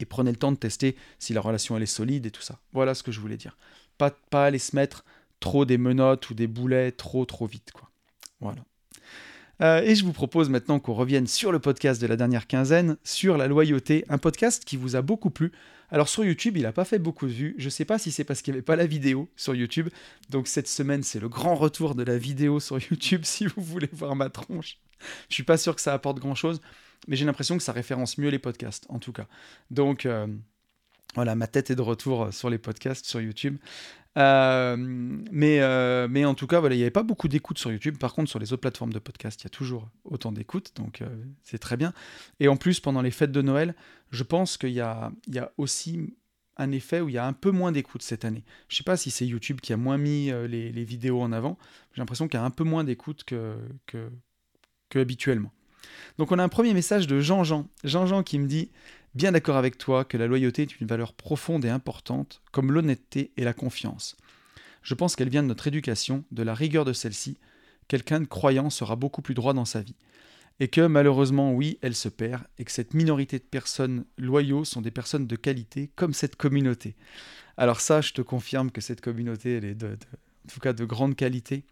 [0.00, 2.58] Et prenez le temps de tester si la relation elle est solide et tout ça.
[2.72, 3.56] Voilà ce que je voulais dire.
[3.98, 5.04] Pas, pas aller se mettre
[5.38, 7.70] trop des menottes ou des boulets trop trop vite.
[7.72, 7.88] Quoi.
[8.40, 8.64] Voilà.
[9.62, 12.96] Euh, et je vous propose maintenant qu'on revienne sur le podcast de la dernière quinzaine,
[13.04, 15.52] sur la loyauté, un podcast qui vous a beaucoup plu.
[15.90, 17.54] Alors sur YouTube, il n'a pas fait beaucoup de vues.
[17.58, 19.88] Je ne sais pas si c'est parce qu'il n'y avait pas la vidéo sur YouTube.
[20.30, 23.90] Donc cette semaine, c'est le grand retour de la vidéo sur YouTube si vous voulez
[23.92, 24.78] voir ma tronche.
[25.28, 26.60] Je suis pas sûr que ça apporte grand-chose,
[27.06, 29.26] mais j'ai l'impression que ça référence mieux les podcasts, en tout cas.
[29.70, 30.06] Donc...
[30.06, 30.26] Euh,
[31.14, 33.58] voilà, ma tête est de retour sur les podcasts sur YouTube.
[34.18, 37.70] Euh, mais, euh, mais en tout cas, voilà, il n'y avait pas beaucoup d'écoute sur
[37.70, 37.98] YouTube.
[37.98, 41.00] Par contre, sur les autres plateformes de podcast, il y a toujours autant d'écoute, donc
[41.00, 41.08] euh,
[41.42, 41.92] c'est très bien.
[42.40, 43.74] Et en plus, pendant les fêtes de Noël,
[44.10, 46.14] je pense qu'il y a, y a aussi
[46.58, 48.44] un effet où il y a un peu moins d'écoute cette année.
[48.68, 51.56] Je ne sais pas si c'est YouTube qui a moins mis les, vidéos en avant.
[51.94, 54.10] J'ai l'impression qu'il y a un peu moins d'écoute que, que,
[54.90, 55.50] que habituellement.
[56.18, 57.66] Donc on a un premier message de Jean-Jean.
[57.84, 58.70] Jean-Jean qui me dit
[59.14, 63.32] bien d'accord avec toi que la loyauté est une valeur profonde et importante, comme l'honnêteté
[63.36, 64.16] et la confiance.
[64.82, 67.38] Je pense qu'elle vient de notre éducation, de la rigueur de celle-ci.
[67.88, 69.96] Quelqu'un de croyant sera beaucoup plus droit dans sa vie.
[70.60, 74.80] Et que malheureusement, oui, elle se perd, et que cette minorité de personnes loyaux sont
[74.80, 76.94] des personnes de qualité, comme cette communauté.
[77.56, 79.96] Alors ça, je te confirme que cette communauté, elle est de,
[80.44, 81.64] en tout cas de grande qualité.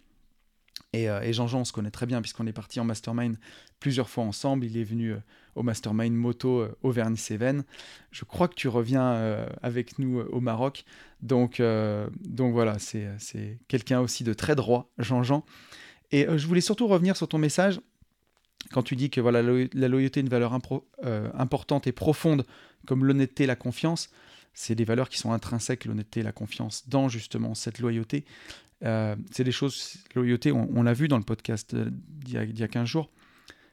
[0.96, 3.36] Euh, et, Jean-Jean, on se connaît très bien puisqu'on est parti en mastermind
[3.78, 4.64] plusieurs fois ensemble.
[4.64, 5.18] Il est venu euh,
[5.54, 7.64] au mastermind moto euh, Auvergne-Cévennes.
[8.10, 10.84] Je crois que tu reviens avec nous au Maroc.
[11.22, 11.62] Donc,
[12.24, 15.44] donc voilà, c'est quelqu'un aussi de très droit, Jean-Jean.
[16.10, 17.80] Et je voulais surtout revenir sur ton message
[18.72, 20.56] quand tu dis que voilà, la loyauté est une valeur
[21.04, 22.44] euh, importante et profonde,
[22.86, 24.10] comme l'honnêteté, la confiance,
[24.54, 28.24] c'est des valeurs qui sont intrinsèques, l'honnêteté, la confiance, dans justement cette loyauté.
[28.84, 32.86] Euh, c'est des choses, loyauté, on, l'a vu dans le podcast d'il y, a 15
[32.86, 33.10] jours,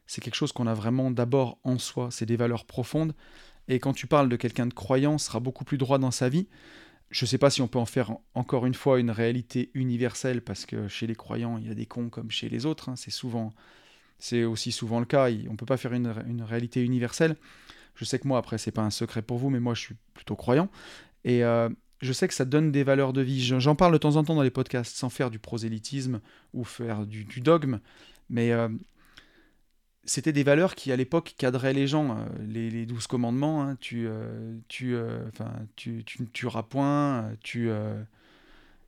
[0.07, 3.13] c'est quelque chose qu'on a vraiment d'abord en soi, c'est des valeurs profondes.
[3.67, 6.47] Et quand tu parles de quelqu'un de croyant, sera beaucoup plus droit dans sa vie.
[7.11, 10.41] Je ne sais pas si on peut en faire encore une fois une réalité universelle,
[10.41, 12.89] parce que chez les croyants, il y a des cons comme chez les autres.
[12.89, 12.95] Hein.
[12.95, 13.53] c'est souvent,
[14.19, 15.29] c'est aussi souvent le cas.
[15.47, 17.35] On ne peut pas faire une, réalité universelle.
[17.95, 19.95] Je sais que moi, après, c'est pas un secret pour vous, mais moi, je suis
[20.13, 20.69] plutôt croyant.
[21.23, 23.41] Et euh, je sais que ça donne des valeurs de vie.
[23.41, 26.21] J'en parle de temps en temps dans les podcasts, sans faire du prosélytisme
[26.53, 27.79] ou faire du, dogme.
[28.29, 28.69] Mais euh,
[30.07, 32.17] c'était des valeurs qui, à l'époque, cadraient les gens.
[32.17, 34.07] Euh, les, douze commandements, hein, tu,
[34.67, 34.95] tu,
[35.75, 37.69] tu, tu, ne tueras point, tu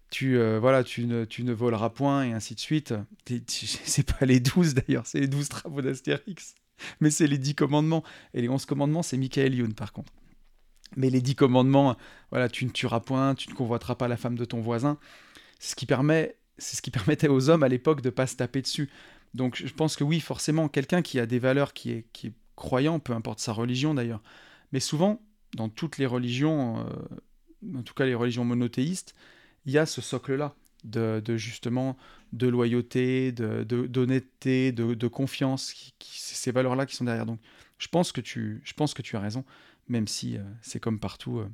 [0.10, 2.94] tu, euh, voilà, tu, ne, tu ne voleras point, et ainsi de suite.
[3.48, 6.56] C'est pas les douze d'ailleurs, c'est les douze travaux d'Astérix,
[7.00, 8.04] mais c'est les dix commandements.
[8.34, 10.14] Et les onze commandements, c'est Michael Youn par contre.
[10.96, 11.96] Mais les dix commandements,
[12.32, 14.98] voilà, tu ne tueras point, tu ne convoiteras pas la femme de ton voisin.
[15.60, 18.36] C'est ce qui permet, c'est ce qui permettait aux hommes à l'époque de pas se
[18.36, 18.90] taper dessus.
[19.34, 23.14] Donc je pense que oui, forcément, quelqu'un qui a des valeurs, qui est, croyant, peu
[23.14, 24.22] importe sa religion d'ailleurs,
[24.74, 25.22] mais souvent,
[25.56, 29.16] dans toutes les religions, euh, en tout cas les religions monothéistes,
[29.66, 31.98] il y a ce socle-là de, justement
[32.34, 37.26] de loyauté, d'honnêteté, de, de, confiance, ces valeurs-là qui sont derrière.
[37.26, 37.40] Donc,
[37.78, 39.46] je pense que tu, je pense que tu as raison,
[39.88, 41.40] même si euh, c'est comme partout.
[41.40, 41.50] Euh,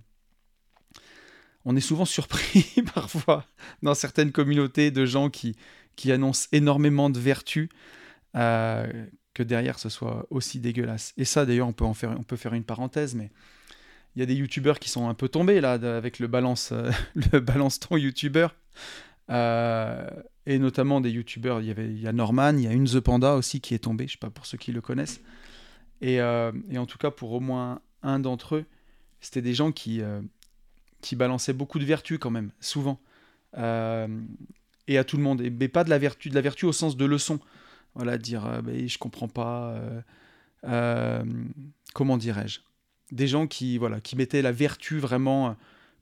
[1.64, 3.46] on est souvent surpris parfois
[3.82, 5.56] dans certaines communautés de gens qui,
[5.96, 7.70] qui annoncent énormément de vertus,
[8.36, 11.14] euh, que derrière ce soit aussi dégueulasse.
[11.18, 13.32] Et ça, d'ailleurs, on peut faire, on peut faire une parenthèse, mais
[14.16, 16.92] il y a des youtubeurs qui sont un peu tombés là avec le balance, euh,
[17.34, 18.56] le balance ton youtubeur.
[19.32, 20.08] Euh,
[20.46, 22.86] et notamment des youtubeurs, il y avait il y a Norman, il y a une
[22.86, 25.22] The Panda aussi qui est tombé, je sais pas pour ceux qui le connaissent.
[26.02, 28.66] Et, et en tout cas pour au moins un d'entre eux,
[29.22, 30.02] c'était des gens qui,
[31.02, 33.00] qui balançaient beaucoup de vertus quand même, souvent.
[34.88, 36.74] Et à tout le monde, et, mais pas de la vertu, de la vertu au
[36.74, 37.40] sens de leçon.
[37.96, 39.80] Voilà, dire ben, je comprends pas,
[41.94, 42.60] comment dirais-je
[43.12, 45.54] des gens qui, voilà, qui mettaient la vertu vraiment euh,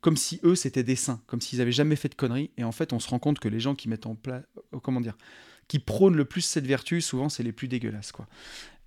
[0.02, 2.52] comme si eux c'était des saints, comme s'ils avaient jamais fait de conneries.
[2.58, 4.44] Et en fait, on se rend compte que les gens qui mettent en place,
[4.74, 5.18] euh, comment dire,
[5.68, 8.28] qui prônent le plus cette vertu, souvent c'est les plus dégueulasses, quoi.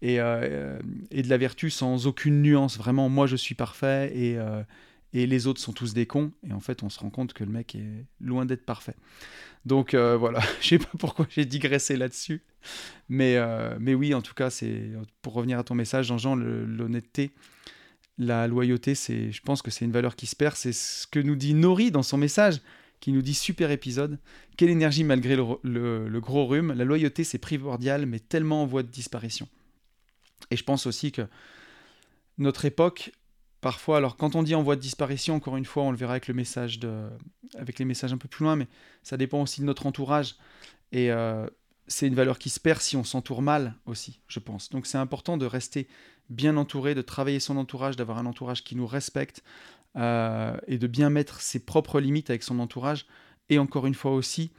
[0.03, 0.79] Et, euh,
[1.11, 4.39] et, de la vertu sans aucune nuance, vraiment, moi je suis parfait et,
[5.13, 6.33] et les autres sont tous des cons.
[6.49, 8.97] Et en fait, on se rend compte que le mec est loin d'être parfait.
[9.65, 12.43] Donc voilà, je sais pas pourquoi j'ai digressé là-dessus,
[13.09, 13.37] mais,
[13.81, 14.91] mais oui, en tout cas, c'est
[15.23, 17.33] pour revenir à ton message, Jean-Jean, l'honnêteté
[18.19, 20.57] la loyauté, c'est, je pense que c'est une valeur qui se perd.
[20.57, 22.61] C'est ce que nous dit Nori dans son message,
[23.01, 24.19] qui nous dit super épisode.
[24.57, 26.73] Quelle énergie malgré le, gros rhume.
[26.73, 29.49] La loyauté, c'est primordial, mais tellement en voie de disparition.
[30.51, 31.23] Et je pense aussi que
[32.39, 33.13] notre époque,
[33.67, 36.13] parfois, alors quand on dit en voie de disparition, encore une fois, on le verra
[36.13, 37.09] avec le message de,
[37.59, 38.69] avec les messages un peu plus loin, mais
[39.03, 40.37] ça dépend aussi de notre entourage.
[40.93, 41.49] Et euh,
[41.89, 44.71] c'est une valeur qui se perd si on s'entoure mal aussi, je pense.
[44.71, 45.89] Donc c'est important de rester
[46.31, 49.43] bien entouré, de travailler son entourage, d'avoir un entourage qui nous respecte
[49.97, 53.07] euh, et de bien mettre ses propres limites avec son entourage.
[53.49, 54.53] Et encore une fois aussi,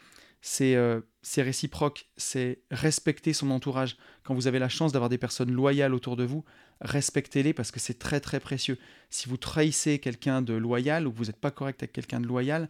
[0.48, 1.02] c'est euh,
[1.36, 3.98] réciproque, c'est respecter son entourage.
[4.24, 6.46] Quand vous avez la chance d'avoir des personnes loyales autour de vous,
[6.80, 8.78] respectez-les parce que c'est très très précieux.
[9.10, 12.28] Si vous trahissez quelqu'un de loyal ou que vous n'êtes pas correct avec quelqu'un de
[12.28, 12.70] loyal,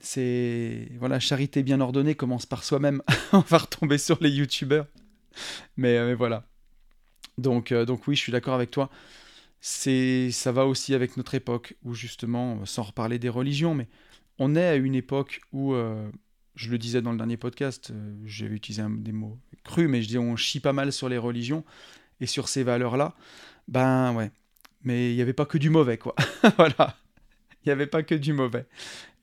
[0.00, 3.00] c'est voilà, charité bien ordonnée commence par soi-même.
[3.32, 4.86] On va retomber sur les youtubeurs.
[5.76, 6.48] Mais, euh, mais voilà.
[7.38, 8.90] Donc, euh, donc oui, je suis d'accord avec toi.
[9.60, 13.86] C'est, ça va aussi avec notre époque où justement, sans reparler des religions, mais
[14.38, 16.10] on est à une époque où, euh,
[16.54, 17.92] je le disais dans le dernier podcast,
[18.24, 21.64] j'avais utilisé des mots crus, mais je dis on chie pas mal sur les religions
[22.20, 23.14] et sur ces valeurs-là.
[23.66, 24.30] Ben ouais,
[24.82, 26.14] mais il n'y avait pas que du mauvais, quoi.
[26.58, 26.96] voilà.
[27.64, 28.66] Il n'y avait pas que du mauvais.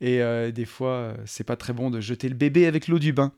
[0.01, 2.97] Et euh, des fois, euh, c'est pas très bon de jeter le bébé avec l'eau
[2.97, 3.31] du bain.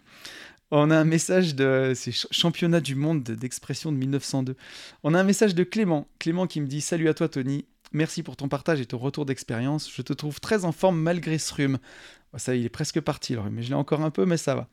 [0.72, 1.92] On a un message de.
[1.94, 4.56] C'est championnat du monde d'expression de 1902.
[5.04, 6.08] On a un message de Clément.
[6.20, 7.66] Clément qui me dit Salut à toi, Tony.
[7.94, 9.92] Merci pour ton partage et ton retour d'expérience.
[9.92, 11.78] Je te trouve très en forme malgré ce rhume.
[12.36, 14.68] Ça, il est presque parti le rhume, je l'ai encore un peu, mais ça va.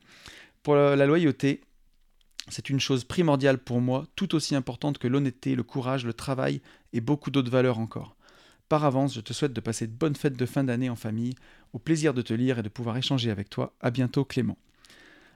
[0.63, 1.61] Pour la loyauté,
[2.47, 6.61] c'est une chose primordiale pour moi, tout aussi importante que l'honnêteté, le courage, le travail
[6.93, 8.15] et beaucoup d'autres valeurs encore.
[8.67, 11.35] Par avance, je te souhaite de passer de bonnes fêtes de fin d'année en famille.
[11.73, 13.75] Au plaisir de te lire et de pouvoir échanger avec toi.
[13.81, 14.57] À bientôt, Clément.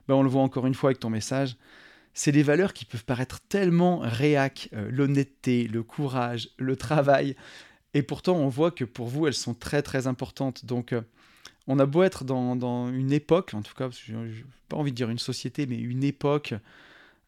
[0.08, 1.56] Ben, on le voit encore une fois avec ton message.
[2.14, 7.36] C'est des valeurs qui peuvent paraître tellement réac, euh, l'honnêteté, le courage, le travail.
[7.96, 10.66] Et pourtant, on voit que pour vous, elles sont très très importantes.
[10.66, 11.00] Donc, euh,
[11.66, 14.96] on a beau être dans, une époque, en tout cas, je n'ai pas envie de
[14.96, 16.54] dire une société, mais une époque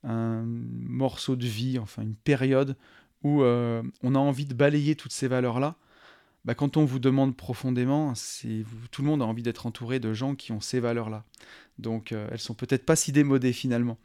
[0.04, 2.76] un morceau de vie, enfin une période
[3.22, 5.76] où euh, on a envie de balayer toutes ces valeurs-là,
[6.44, 8.12] bah, quand on vous demande profondément,
[8.90, 11.24] tout le monde a envie d'être entouré de gens qui ont ces valeurs-là.
[11.78, 13.96] Donc euh, elles sont peut-être pas si démodées finalement.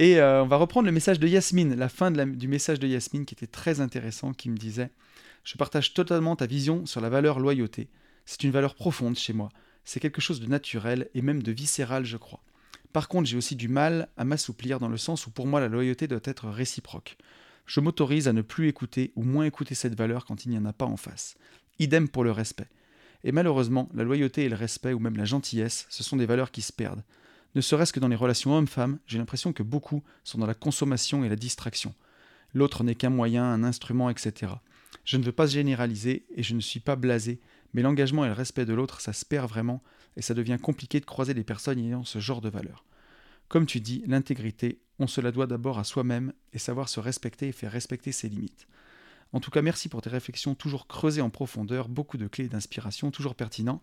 [0.00, 3.24] Et euh, on va reprendre le message de Yasmine, la fin du message de Yasmine
[3.24, 4.90] qui était très intéressant, qui me disait
[5.44, 7.88] Je partage totalement ta vision sur la valeur loyauté.
[8.24, 9.50] C'est une valeur profonde chez moi.
[9.84, 12.42] C'est quelque chose de naturel et même de viscéral, je crois.
[12.94, 15.68] Par contre, j'ai aussi du mal à m'assouplir dans le sens où pour moi la
[15.68, 17.18] loyauté doit être réciproque.
[17.66, 20.64] Je m'autorise à ne plus écouter ou moins écouter cette valeur quand il n'y en
[20.64, 21.36] a pas en face.
[21.78, 22.68] Idem pour le respect.
[23.24, 26.50] Et malheureusement, la loyauté et le respect ou même la gentillesse, ce sont des valeurs
[26.50, 27.02] qui se perdent.
[27.54, 31.24] Ne serait-ce que dans les relations hommes-femmes, j'ai l'impression que beaucoup sont dans la consommation
[31.24, 31.94] et la distraction.
[32.52, 34.52] L'autre n'est qu'un moyen, un instrument, etc.
[35.04, 37.40] Je ne veux pas généraliser et je ne suis pas blasé,
[37.72, 39.82] mais l'engagement et le respect de l'autre, ça se perd vraiment
[40.16, 42.84] et ça devient compliqué de croiser des personnes ayant ce genre de valeurs.
[43.48, 47.48] Comme tu dis, l'intégrité, on se la doit d'abord à soi-même et savoir se respecter
[47.48, 48.66] et faire respecter ses limites.
[49.32, 53.10] En tout cas, merci pour tes réflexions toujours creusées en profondeur, beaucoup de clés d'inspiration,
[53.10, 53.82] toujours pertinents.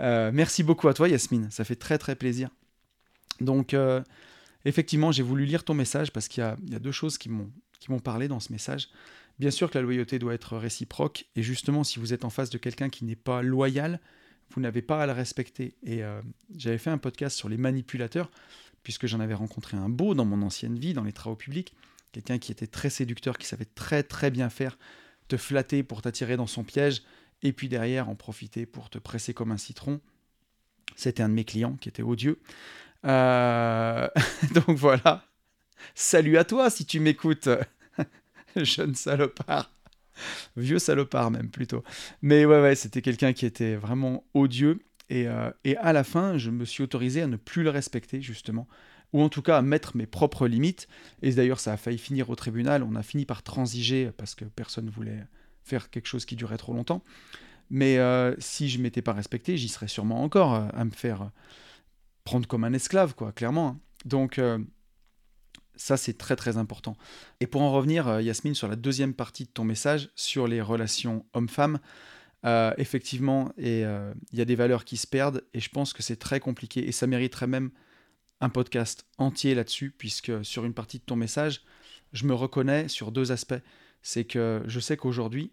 [0.00, 2.50] Euh, merci beaucoup à toi, Yasmine, ça fait très très plaisir.
[3.40, 4.02] Donc, euh,
[4.64, 8.28] effectivement, j'ai voulu lire ton message parce qu'il y, a deux choses qui m'ont parlé
[8.28, 8.88] dans ce message.
[9.38, 12.50] Bien sûr que la loyauté doit être réciproque, et justement, si vous êtes en face
[12.50, 14.00] de quelqu'un qui n'est pas loyal,
[14.50, 15.76] vous n'avez pas à le respecter.
[15.82, 16.20] Et euh,
[16.56, 18.30] j'avais fait un podcast sur les manipulateurs,
[18.82, 21.74] puisque j'en avais rencontré un beau dans mon ancienne vie, dans les travaux publics,
[22.12, 24.78] quelqu'un qui était très séducteur, qui savait très très bien faire,
[25.28, 27.02] te flatter pour t'attirer dans son piège,
[27.42, 30.00] et puis derrière en profiter pour te presser comme un citron.
[30.96, 32.40] C'était un de mes clients qui était odieux.
[33.04, 34.08] Euh,
[34.54, 35.24] donc voilà.
[35.94, 37.48] Salut à toi si tu m'écoutes,
[38.64, 39.70] jeune salopard.
[40.56, 41.84] Vieux salopard même plutôt.
[42.22, 44.80] Mais ouais, ouais, c'était quelqu'un qui était vraiment odieux.
[45.10, 48.20] Et, euh, et, à la fin, je me suis autorisé à ne plus le respecter,
[48.20, 48.68] justement.
[49.12, 50.86] Ou en tout cas à mettre mes propres limites.
[51.22, 52.82] Et d'ailleurs, ça a failli finir au tribunal.
[52.82, 55.24] On a fini par transiger parce que personne ne voulait
[55.62, 57.02] faire quelque chose qui durait trop longtemps.
[57.70, 61.30] Mais euh, si je m'étais pas respecté, j'y serais sûrement encore euh, à me faire
[62.24, 63.68] prendre comme un esclave, quoi, clairement.
[63.68, 63.80] Hein.
[64.04, 64.40] Donc,
[65.78, 66.96] ça, c'est très très important.
[67.40, 70.60] Et pour en revenir, euh, Yasmine, sur la deuxième partie de ton message, sur les
[70.60, 71.78] relations hommes-femmes,
[72.44, 76.02] euh, effectivement, euh, il y a des valeurs qui se perdent, et je pense que
[76.02, 77.70] c'est très compliqué, et ça mériterait même
[78.40, 81.62] un podcast entier là-dessus, puisque sur une partie de ton message,
[82.12, 83.60] je me reconnais sur deux aspects.
[84.02, 85.52] C'est que je sais qu'aujourd'hui,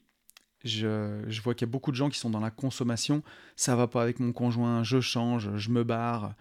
[0.63, 3.21] je, vois qu'il y a beaucoup de gens qui sont dans la consommation,
[3.55, 6.33] ça va pas avec mon conjoint, je change, je me barre,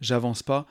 [0.00, 0.66] j'avance pas.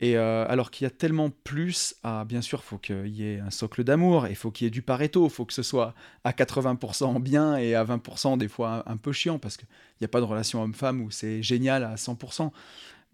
[0.00, 3.40] Et euh, alors qu'il y a tellement plus à, bien sûr, faut qu'il y ait
[3.40, 5.94] un socle d'amour, il faut qu'il y ait du pareto, il faut que ce soit
[6.22, 9.68] à 80% bien et à 20% des fois un, peu chiant, parce qu'il
[10.02, 12.50] n'y a pas de relation homme-femme où c'est génial à 100%.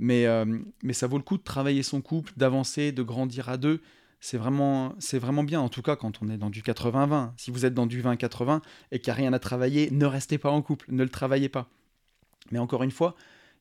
[0.01, 0.45] Mais, euh,
[0.83, 3.81] mais ça vaut le coup de travailler son couple, d'avancer, de grandir à deux.
[4.19, 7.33] C'est vraiment, c'est vraiment bien, en tout cas quand on est dans du 80-20.
[7.37, 10.39] Si vous êtes dans du 20-80 et qu'il n'y a rien à travailler, ne restez
[10.39, 11.69] pas en couple, ne le travaillez pas.
[12.51, 13.15] Mais encore une fois,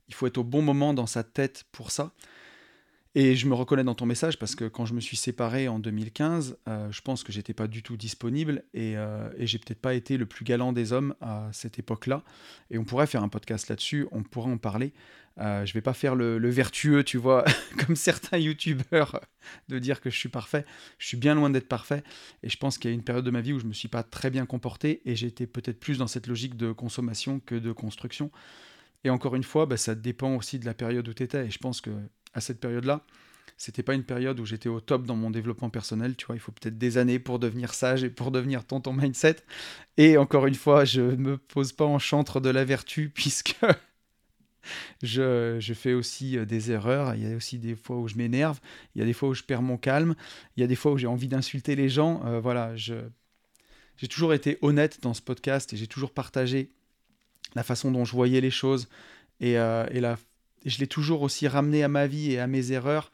[0.07, 2.12] il faut être au bon moment dans sa tête pour ça.
[3.13, 5.80] Et je me reconnais dans ton message parce que quand je me suis séparé en
[5.80, 9.82] 2015, euh, je pense que j'étais pas du tout disponible et, euh, et j'ai peut-être
[9.82, 12.24] pas été le plus galant des hommes à cette époque-là.
[12.69, 14.93] Et on pourrait faire un podcast là-dessus, on pourrait en parler.
[15.39, 17.43] Euh, je vais pas faire le, vertueux, tu vois,
[17.86, 19.19] comme certains youtubeurs,
[19.67, 20.65] de dire que je suis parfait.
[20.97, 22.04] Je suis bien loin d'être parfait.
[22.43, 23.88] Et je pense qu'il y a une période de ma vie où je me suis
[23.88, 27.71] pas très bien comporté et j'étais peut-être plus dans cette logique de consommation que de
[27.71, 28.32] construction.
[29.04, 31.47] Et encore une fois, bah, ça dépend aussi de la période où tu étais.
[31.47, 31.91] Et je pense que
[32.33, 33.05] à cette période-là,
[33.61, 36.39] c'était pas une période où j'étais au top dans mon développement personnel, tu vois, il
[36.39, 39.37] faut peut-être des années pour devenir sage et pour devenir tonton mindset.
[39.97, 43.55] Et encore une fois, je ne me pose pas en chantre de la vertu puisque
[45.03, 48.15] je, je, fais aussi euh, des erreurs, il y a aussi des fois où je
[48.15, 48.59] m'énerve,
[48.95, 50.15] il y a des fois où je perds mon calme,
[50.57, 52.23] il y a des fois où j'ai envie d'insulter les gens.
[52.25, 52.95] Euh, voilà, je,
[53.97, 56.71] j'ai toujours été honnête dans ce podcast et j'ai toujours partagé
[57.53, 58.87] la façon dont je voyais les choses
[59.39, 60.17] et, euh, et la
[60.65, 63.12] je l'ai toujours aussi ramené à ma vie et à mes erreurs.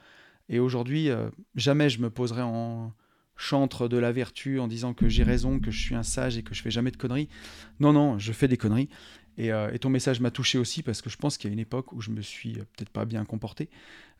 [0.50, 2.94] Et aujourd'hui, euh, jamais je me poserai en
[3.36, 6.44] chantre de la vertu en disant que j'ai raison, que je suis un sage et
[6.44, 7.30] que je fais jamais de conneries.
[7.80, 8.90] Non, non, je fais des conneries.
[9.38, 11.60] Et, euh, ton message m'a touché aussi parce que je pense qu'il y a une
[11.60, 13.70] époque où je me suis euh, peut-être pas bien comporté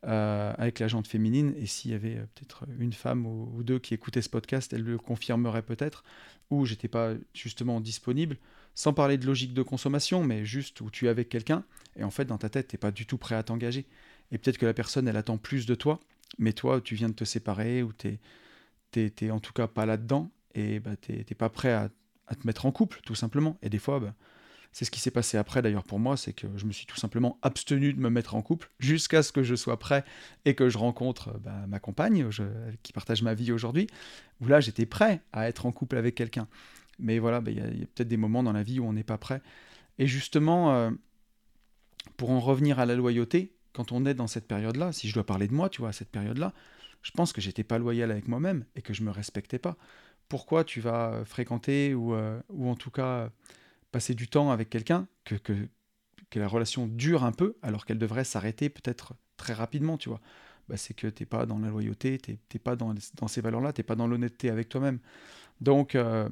[0.04, 1.54] avec la jante féminine.
[1.58, 4.84] Et s'il y avait peut-être une femme ou, ou, deux qui écoutaient ce podcast, elle
[4.84, 6.04] le confirmerait peut-être.
[6.50, 8.38] Où j'étais pas justement disponible
[8.78, 11.64] sans parler de logique de consommation, mais juste où tu es avec quelqu'un,
[11.96, 13.88] et en fait, dans ta tête, tu n'es pas du tout prêt à t'engager.
[14.32, 16.00] Et peut-être que la personne, elle attend plus de toi,
[16.38, 18.20] mais toi, tu viens de te séparer, ou tu
[18.96, 21.90] n'es en tout cas pas là-dedans, et bah, tu n'es pas prêt à,
[22.36, 23.58] te mettre en couple, tout simplement.
[23.64, 24.14] Et des fois, bah,
[24.72, 26.98] C'est ce qui s'est passé après d'ailleurs pour moi, c'est que je me suis tout
[26.98, 30.06] simplement abstenu de me mettre en couple jusqu'à ce que je sois prêt
[30.46, 32.30] et que je rencontre bah, ma compagne
[32.84, 33.88] qui partage ma vie aujourd'hui,
[34.40, 36.48] où là j'étais prêt à être en couple avec quelqu'un.
[37.00, 39.04] Mais voilà, bah, il y a, peut-être des moments dans la vie où on n'est
[39.04, 39.42] pas prêt.
[40.00, 40.92] Et justement, euh,
[42.18, 45.26] pour en revenir à la loyauté, quand on est dans cette période-là, si je dois
[45.26, 46.54] parler de moi, tu vois, à cette période-là,
[47.04, 49.78] je pense que j'étais pas loyal avec moi-même et que je me respectais pas.
[50.30, 53.30] Pourquoi tu vas fréquenter ou, euh, ou en tout cas
[53.92, 55.54] passer du temps avec quelqu'un que, que,
[56.30, 60.20] que, la relation dure un peu alors qu'elle devrait s'arrêter peut-être très rapidement, tu vois?
[60.68, 63.42] Bah, C'est que tu n'es pas dans la loyauté, tu n'es pas dans, dans ces
[63.42, 65.00] valeurs-là, tu n'es pas dans l'honnêteté avec toi-même.
[65.62, 66.30] Donc, euh,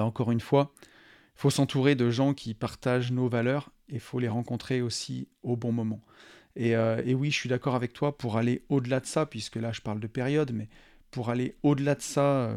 [0.00, 4.00] bah, encore une fois, il faut s'entourer de gens qui partagent nos valeurs et il
[4.00, 6.00] faut les rencontrer aussi au bon moment.
[6.56, 9.56] Et, euh, et oui, je suis d'accord avec toi pour aller au-delà de ça, puisque
[9.56, 10.70] là je parle de période, mais
[11.10, 12.56] pour aller au-delà de ça, euh,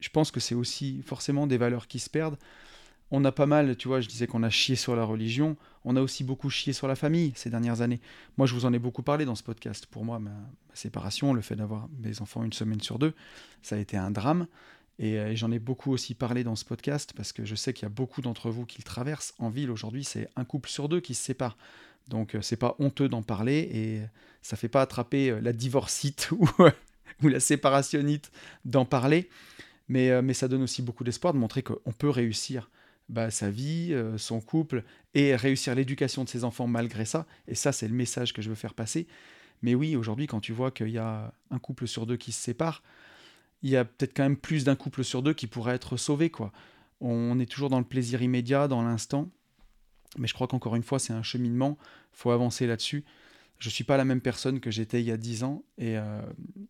[0.00, 2.36] je pense que c'est aussi forcément des valeurs qui se perdent.
[3.12, 5.94] On a pas mal, tu vois, je disais qu'on a chié sur la religion, on
[5.94, 8.00] a aussi beaucoup chié sur la famille ces dernières années.
[8.38, 9.86] Moi, je vous en ai beaucoup parlé dans ce podcast.
[9.86, 10.32] Pour moi, ma
[10.72, 13.14] séparation, le fait d'avoir mes enfants une semaine sur deux,
[13.62, 14.48] ça a été un drame.
[15.00, 17.84] Euh, et, j'en ai beaucoup aussi parlé dans ce podcast parce que je sais qu'il
[17.84, 19.34] y a beaucoup d'entre vous qui le traversent.
[19.38, 21.56] En ville aujourd'hui, c'est un couple sur deux qui se sépare.
[22.08, 24.02] Donc euh, c'est pas honteux d'en parler et
[24.42, 26.30] ça fait pas attraper euh, la divorcite
[27.22, 28.30] ou, la séparationnite
[28.64, 29.28] d'en parler.
[29.88, 32.70] Mais, mais ça donne aussi beaucoup d'espoir de montrer qu'on peut réussir
[33.10, 37.26] bah, sa vie, son couple et réussir l'éducation de ses enfants malgré ça.
[37.48, 39.06] Et ça, c'est le message que je veux faire passer.
[39.60, 42.40] Mais oui, aujourd'hui, quand tu vois qu'il y a un couple sur deux qui se
[42.40, 42.82] sépare,
[43.64, 46.30] il y a peut-être quand même plus d'un couple sur deux qui pourrait être sauvé.
[46.30, 46.52] quoi.
[47.00, 49.30] On est toujours dans le plaisir immédiat, dans l'instant.
[50.18, 51.78] Mais je crois qu'encore une fois, c'est un cheminement.
[52.12, 53.04] Faut avancer là-dessus.
[53.58, 55.64] Je ne suis pas la même personne que j'étais il y a dix ans.
[55.78, 56.20] Et, euh,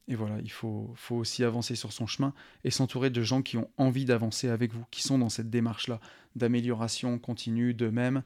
[0.09, 3.69] voilà, il faut, faut, aussi avancer sur son chemin et s'entourer de gens qui ont
[3.77, 5.99] envie d'avancer avec vous, qui sont dans cette démarche-là
[6.37, 8.23] d'amélioration continue d'eux-mêmes.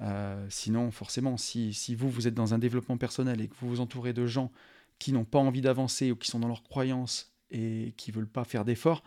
[0.00, 3.68] Euh, sinon, forcément, si, si, vous, vous êtes dans un développement personnel et que vous
[3.68, 4.50] vous entourez de gens
[4.98, 8.44] qui n'ont pas envie d'avancer ou qui sont dans leurs croyances et qui veulent pas
[8.44, 9.02] faire d'efforts,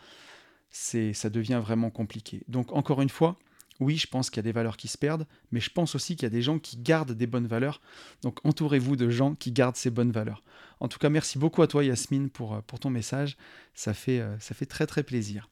[0.69, 2.43] c'est ça devient vraiment compliqué.
[2.47, 3.37] Donc encore une fois,
[3.79, 6.15] oui, je pense qu'il y a des valeurs qui se perdent, mais je pense aussi
[6.15, 7.81] qu'il y a des gens qui gardent des bonnes valeurs.
[8.21, 10.43] Donc entourez-vous de gens qui gardent ces bonnes valeurs.
[10.79, 13.37] En tout cas, merci beaucoup à toi Yasmine pour, euh, ton message.
[13.73, 15.49] Ça fait, euh, ça fait très très plaisir.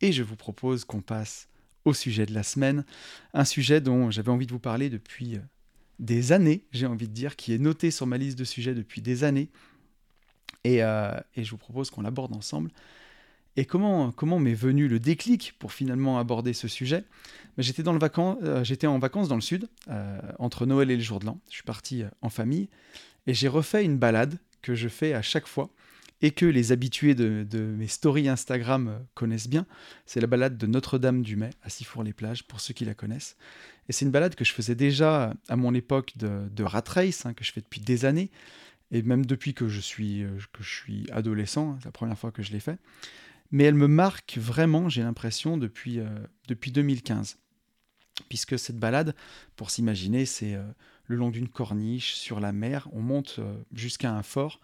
[0.00, 1.48] Et je vous propose qu'on passe
[1.84, 2.84] au sujet de la semaine.
[3.34, 5.40] Un sujet dont j'avais envie de vous parler depuis euh,
[5.98, 9.02] des années, j'ai envie de dire, qui est noté sur ma liste de sujets depuis
[9.02, 9.50] des années.
[10.66, 12.70] Euh, et, je vous propose qu'on l'aborde ensemble.
[13.56, 17.04] Et comment, comment m'est venu le déclic pour finalement aborder ce sujet?
[17.56, 21.18] Ben, J'étais euh, j'étais en vacances dans le sud, euh, entre Noël et le jour
[21.18, 21.38] de l'an.
[21.48, 22.68] Je suis parti en famille
[23.26, 25.70] et j'ai refait une balade que je fais à chaque fois
[26.24, 27.44] et que les habitués de,
[27.76, 29.66] mes stories Instagram connaissent bien.
[30.06, 33.36] C'est la balade de Notre-Dame-du-Mai à Sifour-les-Plages, pour ceux qui la connaissent.
[33.88, 37.26] Et c'est une balade que je faisais déjà à mon époque de, de rat race,
[37.26, 38.30] hein, que je fais depuis des années,
[38.92, 42.30] et même depuis que je suis, euh, que je suis adolescent, c'est la première fois
[42.30, 42.78] que je l'ai fait.
[43.50, 46.08] Mais elle me marque vraiment, j'ai l'impression, depuis, euh,
[46.46, 47.38] depuis 2015.
[48.28, 49.16] Puisque cette balade,
[49.56, 50.62] pour s'imaginer, c'est euh,
[51.06, 53.40] le long d'une corniche, sur la mer, on monte
[53.72, 54.60] jusqu'à un fort,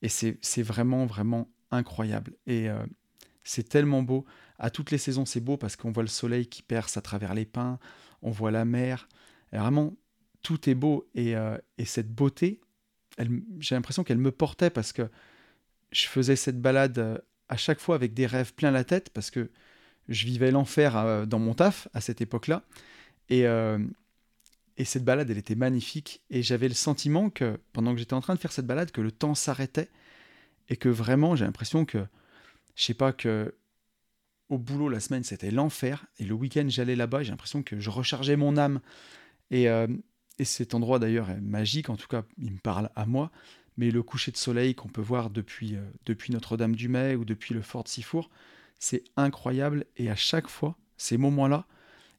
[0.00, 2.34] et c'est vraiment, vraiment incroyable.
[2.46, 2.68] Et
[3.42, 4.24] c'est tellement beau.
[4.58, 7.34] À toutes les saisons, c'est beau parce qu'on voit le soleil qui perce à travers
[7.34, 7.78] les pins,
[8.22, 9.08] on voit la mer.
[9.52, 9.96] Et vraiment,
[10.42, 11.08] tout est beau.
[11.14, 11.34] Et,
[11.78, 12.60] et cette beauté,
[13.58, 15.08] j'ai l'impression qu'elle me portait parce que
[15.92, 19.30] je faisais cette balade euh, à chaque fois avec des rêves plein la tête parce
[19.30, 19.50] que
[20.08, 22.62] je vivais l'enfer euh, dans mon taf à cette époque-là.
[23.28, 23.78] Et, euh,
[24.76, 26.22] et cette balade, elle était magnifique.
[26.30, 29.00] Et j'avais le sentiment que pendant que j'étais en train de faire cette balade, que
[29.00, 29.90] le temps s'arrêtait
[30.68, 31.98] et que vraiment, j'ai l'impression que,
[32.74, 33.54] je sais pas, que
[34.48, 37.22] au boulot la semaine c'était l'enfer et le week-end j'allais là-bas.
[37.22, 38.80] J'ai l'impression que je rechargeais mon âme.
[39.50, 39.68] Et,
[40.38, 43.30] et cet endroit d'ailleurs est magique, en tout cas il me parle à moi,
[43.76, 47.84] mais le coucher de soleil qu'on peut voir depuis, euh, Notre-Dame-du-Mai ou depuis le fort
[47.84, 48.28] de Sifour,
[48.78, 51.66] c'est incroyable et à chaque fois, ces moments-là,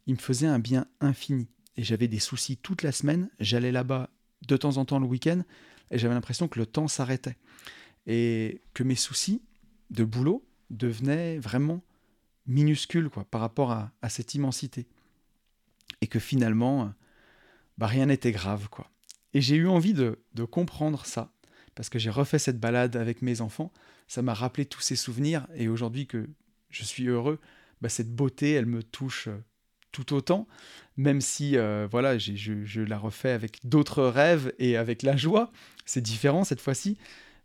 [0.08, 1.48] il me faisaient un bien infini.
[1.78, 4.10] Et j'avais des soucis toute la semaine, j'allais là-bas
[4.48, 5.44] de temps en temps le week-end
[5.92, 7.38] et j'avais l'impression que le temps s'arrêtait.
[8.08, 9.42] Et que mes soucis
[9.90, 11.84] de boulot devenaient vraiment
[12.48, 14.88] minuscules par rapport à, à cette immensité.
[16.02, 16.94] Et que finalement,
[17.80, 18.92] bah, rien n'était grave, quoi.
[19.34, 20.20] Et j'ai eu envie de,
[20.52, 21.32] comprendre ça,
[21.76, 23.72] parce que j'ai refait cette balade avec mes enfants,
[24.08, 26.28] ça m'a rappelé tous ces souvenirs, et aujourd'hui que
[26.70, 27.40] je suis heureux,
[27.80, 29.38] bah, cette beauté, elle me touche euh,
[29.94, 30.46] tout autant,
[30.98, 35.50] même si euh, voilà, je, je, la refais avec d'autres rêves et avec la joie,
[35.86, 36.98] c'est différent cette fois-ci,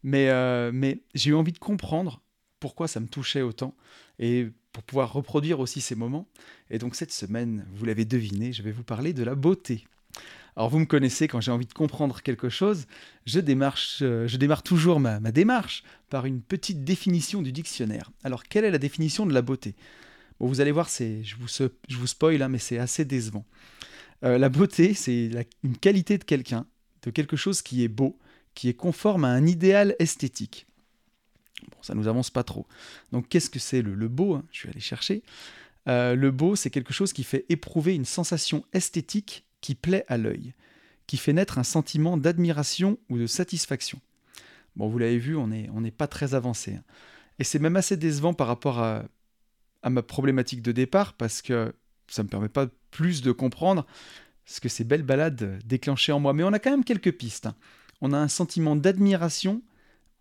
[0.03, 2.23] mais, euh, mais j'ai eu envie de comprendre
[2.59, 3.77] pourquoi ça me touchait autant
[4.19, 6.29] et pour pouvoir reproduire aussi ces moments.
[6.71, 9.85] Et donc cette semaine, vous l'avez deviné, je vais vous parler de la beauté.
[10.57, 12.87] Alors vous me connaissez, quand j'ai envie de comprendre quelque chose,
[13.27, 18.13] je, euh, je démarre toujours ma, démarche par une petite définition du dictionnaire.
[18.23, 19.75] Alors quelle est la définition de la beauté?
[20.39, 23.45] Bon, vous allez voir, je vous, je vous spoil, hein, mais c'est assez décevant.
[24.23, 25.31] Euh, la beauté, c'est
[25.63, 26.67] une qualité de quelqu'un,
[27.03, 28.19] de quelque chose qui est beau,
[28.55, 30.67] qui est conforme à un idéal esthétique.
[31.71, 32.67] Bon, ça nous avance pas trop.
[33.11, 34.45] Donc qu'est-ce que c'est le, beau hein?
[34.53, 35.23] Je vais aller chercher.
[35.89, 40.19] Euh, le beau, c'est quelque chose qui fait éprouver une sensation esthétique qui plaît à
[40.19, 40.53] l'œil,
[41.07, 43.99] qui fait naître un sentiment d'admiration ou de satisfaction.
[44.77, 46.75] Bon, vous l'avez vu, on n'est pas très avancé.
[46.75, 46.85] Hein.
[47.39, 49.05] Et c'est même assez décevant par rapport à,
[49.83, 51.73] à ma problématique de départ, parce que
[52.09, 53.87] ça ne me permet pas plus de comprendre
[54.45, 56.35] ce que ces belles balades déclenchaient en moi.
[56.35, 57.47] Mais on a quand même quelques pistes.
[57.47, 57.55] Hein.
[58.03, 59.63] On a un sentiment d'admiration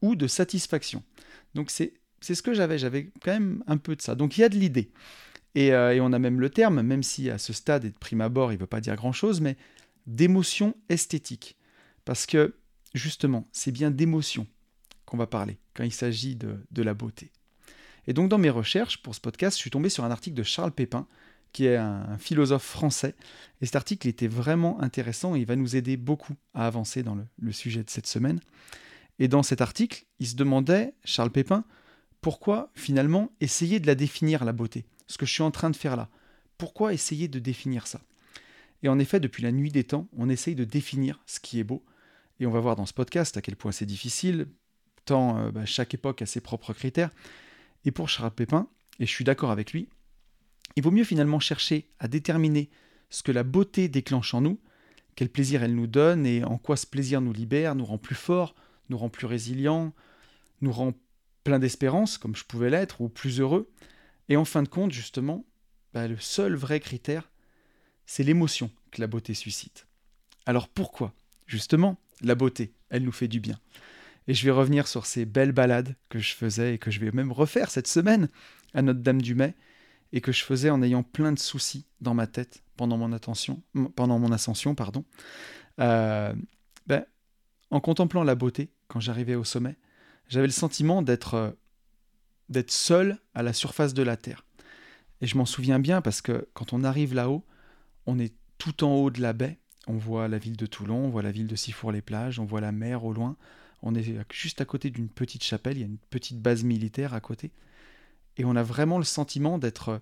[0.01, 1.03] ou de satisfaction.
[1.53, 1.91] Donc c'est
[2.21, 4.15] ce que j'avais, j'avais quand même un peu de ça.
[4.15, 4.89] Donc il y a de l'idée.
[5.57, 8.21] Euh, et, on a même le terme, même si à ce stade et de prime
[8.21, 9.55] abord, il ne veut pas dire grand-chose, mais
[10.07, 11.57] d'émotion esthétique.
[12.05, 12.55] Parce que,
[12.93, 14.47] justement, c'est bien d'émotion
[15.05, 17.31] qu'on va parler quand il s'agit de, la beauté.
[18.07, 20.43] Et donc, dans mes recherches pour ce podcast, je suis tombé sur un article de
[20.43, 21.07] Charles Pépin,
[21.53, 23.15] qui est un, philosophe français.
[23.61, 27.15] Et cet article était vraiment intéressant et il va nous aider beaucoup à avancer dans
[27.37, 28.39] le sujet de cette semaine.
[29.19, 31.63] Et dans cet article, il se demandait, Charles Pépin,
[32.21, 34.85] pourquoi finalement essayer de la définir, la beauté?
[35.07, 36.09] Ce que je suis en train de faire là.
[36.57, 38.01] Pourquoi essayer de définir ça?
[38.83, 41.63] Et en effet, depuis la nuit des temps, on essaye de définir ce qui est
[41.63, 41.83] beau.
[42.39, 44.47] Et on va voir dans ce podcast à quel point c'est difficile,
[45.05, 47.11] tant euh, bah, chaque époque a ses propres critères.
[47.85, 48.67] Et pour Charles Pépin,
[48.99, 49.87] et je suis d'accord avec lui,
[50.75, 52.69] il vaut mieux finalement chercher à déterminer
[53.09, 54.59] ce que la beauté déclenche en nous,
[55.15, 58.15] quel plaisir elle nous donne et en quoi ce plaisir nous libère, nous rend plus
[58.15, 58.55] forts,
[58.89, 59.93] nous rend plus résilients,
[60.61, 60.93] nous rend
[61.43, 63.69] plein d'espérance, comme je pouvais l'être, ou plus heureux,
[64.29, 65.45] et en fin de compte, justement,
[65.93, 67.29] bah, le seul vrai critère,
[68.05, 69.87] c'est l'émotion que la beauté suscite.
[70.45, 71.13] Alors pourquoi?
[71.47, 73.59] Justement, la beauté, elle nous fait du bien.
[74.27, 77.11] Et je vais revenir sur ces belles balades que je faisais et que je vais
[77.11, 78.29] même refaire cette semaine
[78.73, 79.53] à Notre-Dame du Mai
[80.13, 83.61] et que je faisais en ayant plein de soucis dans ma tête pendant mon, ascension.
[84.75, 85.03] Pardon.
[85.79, 86.33] Euh,
[86.87, 87.05] ben,
[87.71, 89.75] en contemplant la beauté, quand j'arrivais au sommet,
[90.29, 91.51] j'avais le sentiment d'être euh,
[92.49, 94.45] d'être seul à la surface de la Terre.
[95.21, 97.45] Et je m'en souviens bien parce que quand on arrive là-haut,
[98.05, 99.57] on est tout en haut de la baie.
[99.87, 102.71] On voit la ville de Toulon, on voit la ville de Sifour-les-Plages, on voit la
[102.71, 103.35] mer au loin.
[103.81, 107.13] On est juste à côté d'une petite chapelle, il y a une petite base militaire
[107.13, 107.51] à côté.
[108.37, 110.01] Et on a vraiment le sentiment d'être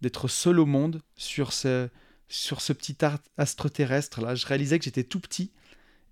[0.00, 1.88] d'être seul au monde sur ce,
[2.28, 2.98] sur ce petit
[3.38, 4.34] astre terrestre là.
[4.34, 5.50] Je réalisais que j'étais tout petit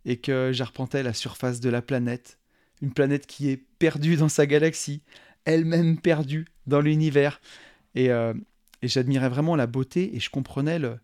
[0.04, 2.38] et que j'arpentais la surface de la planète,
[2.80, 5.02] une planète qui est perdue dans sa galaxie,
[5.44, 7.40] elle-même perdue dans l'univers.
[7.96, 8.34] Euh,
[8.82, 10.98] et, j'admirais vraiment la beauté et je comprenais le,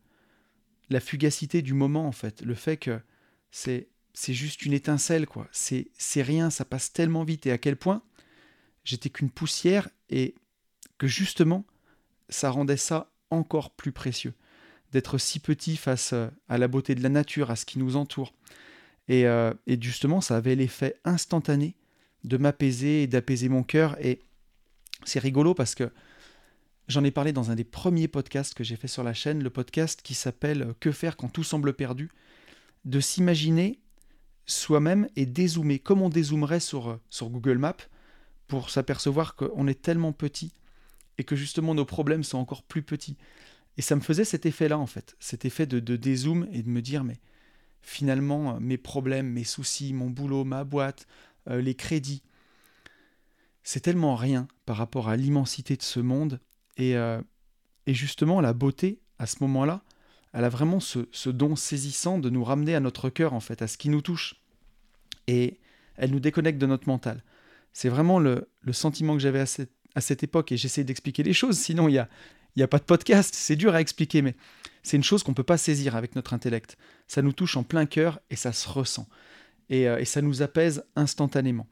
[0.90, 2.42] la fugacité du moment, en fait.
[2.42, 3.00] Le fait que
[3.50, 5.48] c'est, c'est juste une étincelle, quoi.
[5.52, 7.46] C'est, c'est rien, ça passe tellement vite.
[7.46, 8.02] Et à quel point
[8.84, 10.34] j'étais qu'une poussière et
[10.96, 11.64] que justement,
[12.28, 14.34] ça rendait ça encore plus précieux.
[14.92, 16.14] D'être si petit face
[16.48, 18.32] à la beauté de la nature, à ce qui nous entoure.
[19.08, 21.76] Et, euh, et justement, ça avait l'effet instantané
[22.24, 23.96] de m'apaiser et d'apaiser mon cœur.
[24.04, 24.20] Et
[25.08, 25.90] c'est rigolo parce que
[26.86, 29.50] j'en ai parlé dans un des premiers podcasts que j'ai fait sur la chaîne, le
[29.50, 32.10] podcast qui s'appelle Que faire quand tout semble perdu,
[32.84, 33.80] de s'imaginer
[34.46, 37.76] soi-même et dézoomer, comme on dézoomerait sur, sur Google Maps,
[38.46, 40.52] pour s'apercevoir qu'on est tellement petit
[41.18, 43.16] et que justement nos problèmes sont encore plus petits.
[43.76, 46.82] Et ça me faisait cet effet-là, en fait, cet effet de, dézoom et de me
[46.82, 47.20] dire, mais
[47.82, 51.06] finalement, mes problèmes, mes soucis, mon boulot, ma boîte,
[51.48, 52.22] euh, les crédits,
[53.68, 56.40] c'est tellement rien par rapport à l'immensité de ce monde.
[56.78, 57.20] Et, euh,
[57.86, 59.82] et, justement, la beauté, à ce moment-là,
[60.32, 63.66] elle a vraiment ce, don saisissant de nous ramener à notre cœur, en fait, à
[63.66, 64.36] ce qui nous touche.
[65.26, 65.58] Et
[65.96, 67.22] elle nous déconnecte de notre mental.
[67.74, 71.34] C'est vraiment le, sentiment que j'avais à cette, à cette époque, et j'essaie d'expliquer les
[71.34, 72.08] choses, sinon il n'y a,
[72.56, 74.34] y a pas de podcast, c'est dur à expliquer, mais
[74.82, 76.78] c'est une chose qu'on ne peut pas saisir avec notre intellect.
[77.06, 79.10] Ça nous touche en plein cœur et ça se ressent.
[79.68, 81.66] Et, euh, et ça nous apaise instantanément.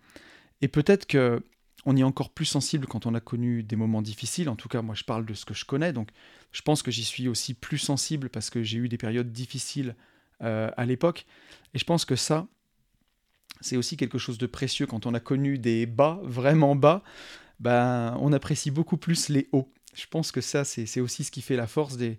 [0.61, 1.42] Et peut-être que
[1.87, 4.49] on est encore plus sensible quand on a connu des moments difficiles.
[4.49, 5.93] En tout cas, moi, je parle de ce que je connais.
[5.93, 6.11] Donc,
[6.51, 9.95] je pense que j'y suis aussi plus sensible parce que j'ai eu des périodes difficiles
[10.43, 11.26] euh, à l'époque.
[11.74, 12.49] Et je pense que ça,
[13.61, 17.05] c'est aussi quelque chose de précieux quand on a connu des bas, vraiment bas.
[17.61, 19.72] Ben, on apprécie beaucoup plus les hauts.
[19.95, 22.18] Je pense que ça, c'est aussi ce qui fait la force des,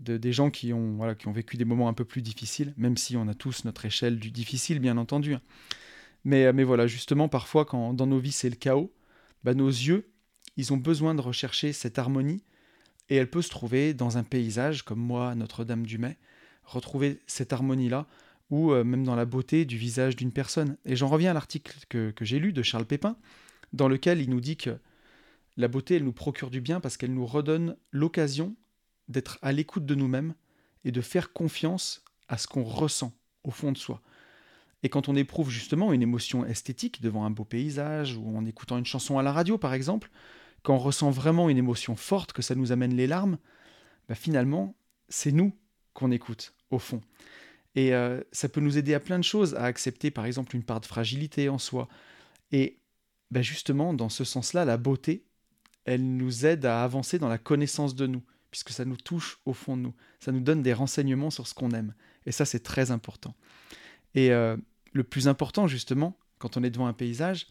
[0.00, 2.96] des gens qui ont, voilà, qui ont vécu des moments un peu plus difficiles, même
[2.96, 5.36] si on a tous notre échelle du difficile, bien entendu.
[6.24, 8.92] Mais, euh, mais voilà, justement, parfois, quand dans nos vies c'est le chaos,
[9.42, 10.10] bah, nos yeux,
[10.56, 12.42] ils ont besoin de rechercher cette harmonie
[13.10, 16.16] et elle peut se trouver dans un paysage comme moi, Notre-Dame-du-Mai,
[16.64, 18.06] retrouver cette harmonie-là
[18.50, 20.76] ou euh, même dans la beauté du visage d'une personne.
[20.84, 23.16] Et j'en reviens à l'article que j'ai lu de Charles Pépin,
[23.72, 24.78] dans lequel il nous dit que
[25.56, 28.56] la beauté, elle nous procure du bien parce qu'elle nous redonne l'occasion
[29.08, 30.34] d'être à l'écoute de nous-mêmes
[30.84, 33.12] et de faire confiance à ce qu'on ressent
[33.44, 34.02] au fond de soi.
[34.84, 38.76] Et quand on éprouve justement une émotion esthétique devant un beau paysage ou en écoutant
[38.76, 40.10] une chanson à la radio par exemple,
[40.62, 43.38] quand on ressent vraiment une émotion forte, que ça nous amène les larmes,
[44.08, 44.76] bah finalement,
[45.08, 45.52] c'est nous
[45.94, 47.00] qu'on écoute au fond.
[47.74, 50.62] Et euh, ça peut nous aider à plein de choses, à accepter par exemple une
[50.62, 51.88] part de fragilité en soi.
[52.52, 52.78] Et
[53.30, 55.24] bah justement, dans ce sens-là, la beauté,
[55.86, 59.54] elle nous aide à avancer dans la connaissance de nous, puisque ça nous touche au
[59.54, 59.94] fond de nous.
[60.20, 61.94] Ça nous donne des renseignements sur ce qu'on aime.
[62.26, 63.34] Et ça, c'est très important.
[64.14, 64.56] Et euh,
[64.94, 67.48] le plus important, justement, quand on est devant un paysage,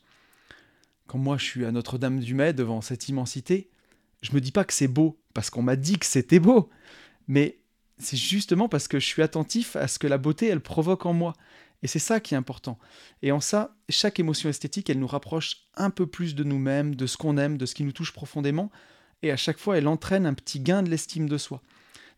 [1.05, 3.69] quand moi je suis à Notre-Dame-du-Mai devant cette immensité,
[4.23, 6.69] je me dis pas que c'est beau parce qu'on m'a dit que c'était beau,
[7.27, 7.59] mais
[7.99, 11.13] c'est justement parce que je suis attentif à ce que la beauté elle provoque en
[11.13, 11.33] moi.
[11.83, 12.79] Et c'est ça qui est important.
[13.21, 17.05] Et en ça, chaque émotion esthétique, elle nous rapproche un peu plus de nous-mêmes, de
[17.05, 18.71] ce qu'on aime, de ce qui nous touche profondément.
[19.21, 21.61] Et à chaque fois, elle entraîne un petit gain de l'estime de soi.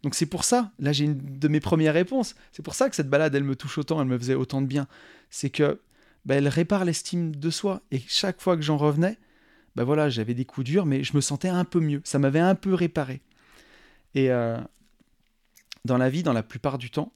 [0.06, 2.96] Donc c'est pour ça, là j'ai une de mes premières réponses, c'est pour ça que
[2.96, 4.86] cette balade, elle me touche autant, elle me faisait autant de bien.
[5.32, 5.82] C'est que
[6.26, 7.82] bah, elle répare l'estime de soi.
[7.90, 9.18] Et chaque fois que j'en revenais,
[9.76, 12.02] bah voilà, j'avais des coups durs, mais je me sentais un peu mieux.
[12.04, 13.24] Ça m'avait un peu réparé.
[14.14, 14.60] Et euh,
[15.86, 17.12] dans la vie, dans la plupart du temps,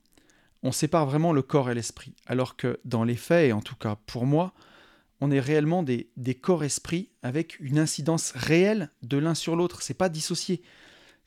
[0.63, 2.15] on sépare vraiment le corps et l'esprit.
[2.25, 4.55] Alors que dans les faits, et en tout cas pour moi,
[5.21, 9.83] on est réellement des, des corps-esprits avec une incidence réelle de l'un sur l'autre.
[9.83, 10.63] C'est pas dissocié.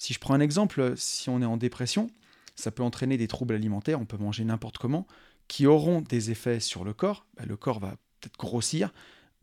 [0.03, 2.11] Si je prends un exemple, si on est en dépression,
[2.57, 5.07] ça peut entraîner des troubles alimentaires, on peut manger n'importe comment,
[5.47, 7.25] qui auront des effets sur le corps.
[7.37, 8.93] Bah, le corps va peut-être grossir,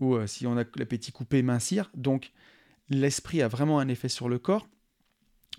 [0.02, 1.90] ou euh, si on a l'appétit coupé, mincir.
[1.96, 2.34] Donc
[2.90, 4.68] l'esprit a vraiment un effet sur le corps.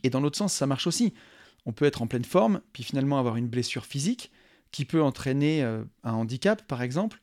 [0.03, 1.15] Et dans l'autre sens, ça marche aussi
[1.65, 4.31] on peut être en pleine forme, puis finalement avoir une blessure physique
[4.71, 7.21] qui peut entraîner euh, un handicap, par exemple,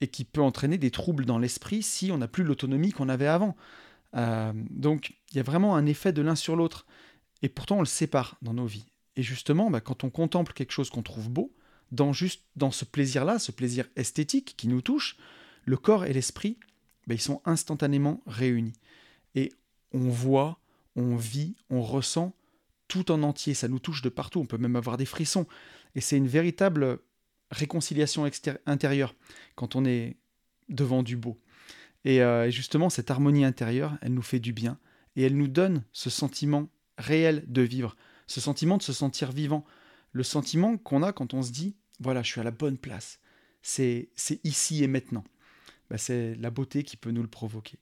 [0.00, 3.26] et qui peut entraîner des troubles dans l'esprit si on n'a plus l'autonomie qu'on avait
[3.26, 3.54] avant.
[4.16, 6.86] Euh, donc il y a vraiment un effet de l'un sur l'autre,
[7.42, 8.86] et pourtant on le sépare dans nos vies.
[9.16, 11.52] Et justement, bah, quand on contemple quelque chose qu'on trouve beau,
[11.90, 15.16] dans, ce plaisir-là, ce plaisir esthétique qui nous touche,
[15.64, 16.58] le corps et l'esprit,
[17.06, 18.74] bah, ils sont instantanément réunis.
[19.34, 19.52] Et
[19.92, 20.60] on voit,
[20.96, 22.34] on vit, on ressent
[22.86, 25.46] tout en entier, ça nous touche de partout, on peut même avoir des frissons.
[25.94, 27.00] Et c'est une véritable
[27.50, 28.28] réconciliation
[28.66, 29.14] intérieure
[29.54, 30.16] quand on est
[30.68, 31.38] devant du beau.
[32.06, 34.78] Euh, et justement, cette harmonie intérieure, elle nous fait du bien
[35.16, 36.68] et elle nous donne ce sentiment
[36.98, 37.96] réel de vivre,
[38.26, 39.64] ce sentiment de se sentir vivant,
[40.12, 43.20] le sentiment qu'on a quand on se dit, voilà, je suis à la bonne place,
[43.62, 44.10] c'est
[44.44, 45.24] ici et maintenant.
[45.90, 47.78] Bah, c'est la beauté qui peut nous le provoquer.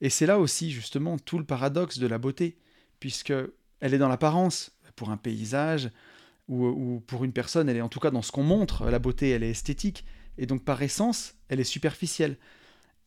[0.00, 2.56] Et c'est là aussi justement tout le paradoxe de la beauté,
[3.00, 3.34] puisque
[3.80, 5.90] elle est dans l'apparence, pour un paysage
[6.48, 9.30] ou, pour une personne, elle est en tout cas dans ce qu'on montre, la beauté,
[9.30, 10.04] elle est esthétique,
[10.36, 12.36] et donc par essence, elle est superficielle.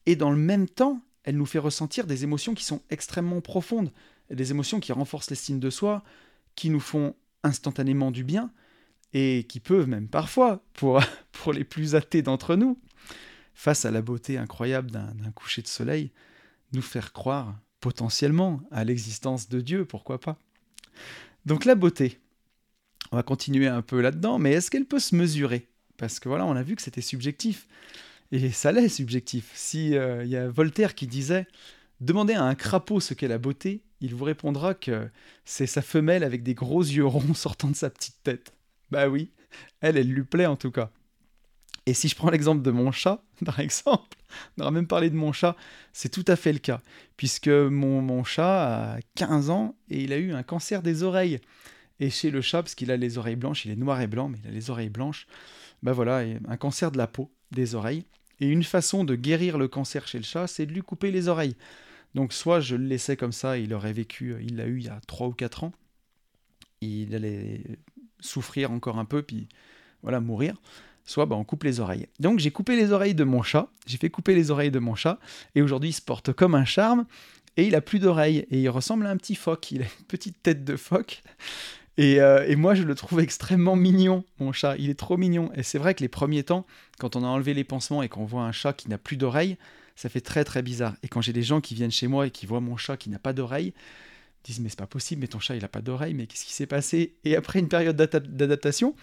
[0.05, 3.91] Et dans le même temps, elle nous fait ressentir des émotions qui sont extrêmement profondes,
[4.29, 6.03] des émotions qui renforcent l'estime de soi,
[6.55, 8.51] qui nous font instantanément du bien,
[9.13, 11.01] et qui peuvent même parfois, pour,
[11.31, 12.79] pour les plus athées d'entre nous,
[13.53, 16.11] face à la beauté incroyable d'un coucher de soleil,
[16.73, 20.37] nous faire croire potentiellement à l'existence de Dieu, pourquoi pas.
[21.45, 22.19] Donc la beauté,
[23.11, 25.69] on va continuer un peu là-dedans, mais est-ce qu'elle peut se mesurer?
[25.97, 27.67] Parce que voilà, on a vu que c'était subjectif.
[28.31, 29.51] Et ça l'est subjectif.
[29.55, 31.47] Si euh, il y a Voltaire qui disait
[32.01, 35.09] Demandez à un crapaud ce qu'est la beauté, il vous répondra que
[35.45, 38.53] c'est sa femelle avec des gros yeux ronds sortant de sa petite tête.
[38.91, 39.31] Bah oui,
[39.81, 40.91] elle, elle lui plaît en tout cas.
[41.85, 44.17] Et si je prends l'exemple de mon chat, par exemple,
[44.57, 45.55] on aura même parlé de mon chat,
[45.93, 46.81] c'est tout à fait le cas,
[47.15, 51.39] puisque mon, mon, chat a 15 ans et il a eu un cancer des oreilles.
[51.99, 54.29] Et chez le chat, parce qu'il a les oreilles blanches, il est noir et blanc,
[54.29, 55.27] mais il a les oreilles blanches,
[55.81, 58.05] ben voilà, un cancer de la peau, des oreilles.
[58.39, 61.27] Et une façon de guérir le cancer chez le chat, c'est de lui couper les
[61.27, 61.55] oreilles.
[62.17, 64.89] Donc soit je le laissais comme ça, il aurait vécu, il l'a eu il y
[64.89, 65.71] a 3 ou 4 ans,
[66.81, 67.61] il allait
[68.19, 69.47] souffrir encore un peu, puis
[70.01, 70.55] voilà, mourir
[71.05, 72.07] soit bah, on coupe les oreilles.
[72.19, 74.95] Donc j'ai coupé les oreilles de mon chat, j'ai fait couper les oreilles de mon
[74.95, 75.19] chat,
[75.53, 77.05] et aujourd'hui il se porte comme un charme,
[77.55, 80.05] et il a plus d'oreilles, et il ressemble à un petit phoque, il a une
[80.07, 81.21] petite tête de phoque,
[81.97, 85.61] et, euh, moi je le trouve extrêmement mignon, mon chat, il est trop mignon, et
[85.61, 86.65] c'est vrai que les premiers temps,
[86.97, 89.55] quand on a enlevé les pansements et qu'on voit un chat qui n'a plus d'oreilles,
[89.97, 92.31] ça fait très très bizarre, et quand j'ai des gens qui viennent chez moi et
[92.31, 93.73] qui voient mon chat qui n'a pas d'oreilles,
[94.45, 96.53] disent mais c'est pas possible, mais ton chat il a pas d'oreilles, mais qu'est-ce qui
[96.53, 97.15] s'est passé?
[97.25, 98.95] Et après une période d'adaptation,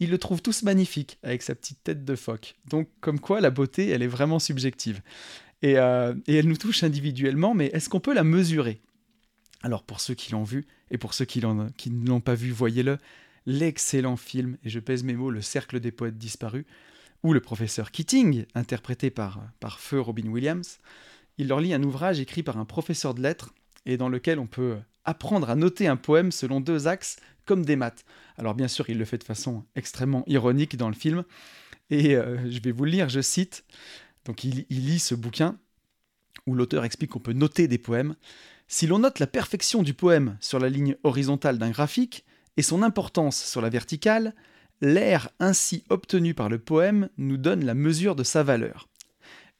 [0.00, 2.54] ils le trouvent tous magnifiques avec sa petite tête de phoque.
[2.68, 5.02] Donc comme quoi la beauté, elle est vraiment subjective.
[5.62, 8.80] Et, euh, elle nous touche individuellement, mais est-ce qu'on peut la mesurer?
[9.62, 11.42] Alors pour ceux qui l'ont vu, et pour ceux qui,
[11.76, 12.98] qui ne l'ont pas vu, voyez-le,
[13.46, 16.64] l'excellent film, et je pèse mes mots, Le Cercle des Poètes Disparus,
[17.22, 19.40] où le professeur Keating, interprété par,
[19.78, 20.78] feu Robin Williams,
[21.38, 23.52] il leur lit un ouvrage écrit par un professeur de lettres
[23.84, 27.76] et dans lequel on peut apprendre à noter un poème selon deux axes comme des
[27.76, 28.04] maths.
[28.38, 31.24] Alors bien sûr, il le fait de façon extrêmement ironique dans le film,
[31.90, 33.64] et euh, je vais vous le lire, je cite.
[34.24, 35.56] Donc il lit ce bouquin
[36.46, 38.14] où l'auteur explique qu'on peut noter des poèmes.
[38.68, 42.24] Si l'on note la perfection du poème sur la ligne horizontale d'un graphique
[42.56, 44.34] et son importance sur la verticale,
[44.80, 48.88] l'air ainsi obtenu par le poème nous donne la mesure de sa valeur.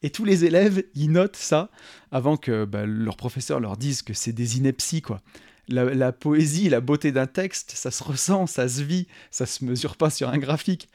[0.03, 1.71] Et tous les élèves, ils notent ça
[2.11, 5.21] avant que bah, leur professeur leur dise que c'est des inepties, quoi.
[5.69, 9.97] La, poésie, la beauté d'un texte, ça se ressent, ça se vit, ça se mesure
[9.97, 10.89] pas sur un graphique.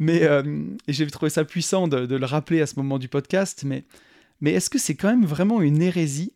[0.00, 3.64] Mais euh, j'ai trouvé ça puissant de, le rappeler à ce moment du podcast.
[3.64, 6.32] Mais est-ce que c'est quand même vraiment une hérésie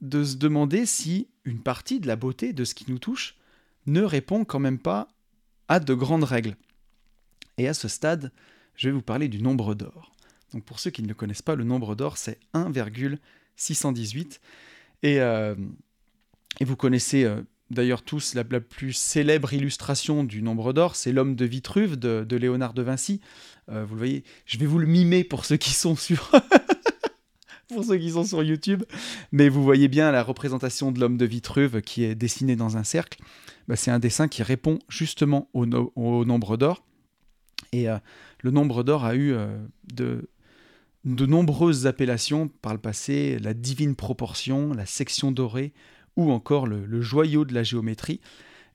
[0.00, 3.36] de se demander si une partie de la beauté de ce qui nous touche
[3.84, 5.08] ne répond quand même pas
[5.68, 6.56] à de grandes règles?
[7.58, 8.32] Et à ce stade,
[8.76, 10.12] je vais vous parler du nombre d'or.
[10.54, 14.40] Donc pour ceux qui ne le connaissent pas, le nombre d'or, c'est 1,618.
[15.02, 15.54] Et, euh,
[16.60, 21.36] et, vous connaissez euh, d'ailleurs tous la, plus célèbre illustration du nombre d'or, c'est l'homme
[21.36, 23.20] de Vitruve de, Léonard de Vinci.
[23.68, 26.30] Euh, vous le voyez, je vais vous le mimer pour ceux qui sont sur...
[27.68, 28.84] pour ceux sur YouTube,
[29.30, 32.84] mais vous voyez bien la représentation de l'homme de Vitruve qui est dessiné dans un
[32.84, 33.20] cercle.
[33.68, 36.82] Bah, c'est un dessin qui répond justement au nombre d'or.
[37.72, 37.86] Et
[38.42, 39.34] le nombre d'or a eu
[39.92, 40.28] de,
[41.04, 45.72] de nombreuses appellations par le passé, la divine proportion, la section dorée
[46.16, 48.20] ou encore le, joyau de la géométrie.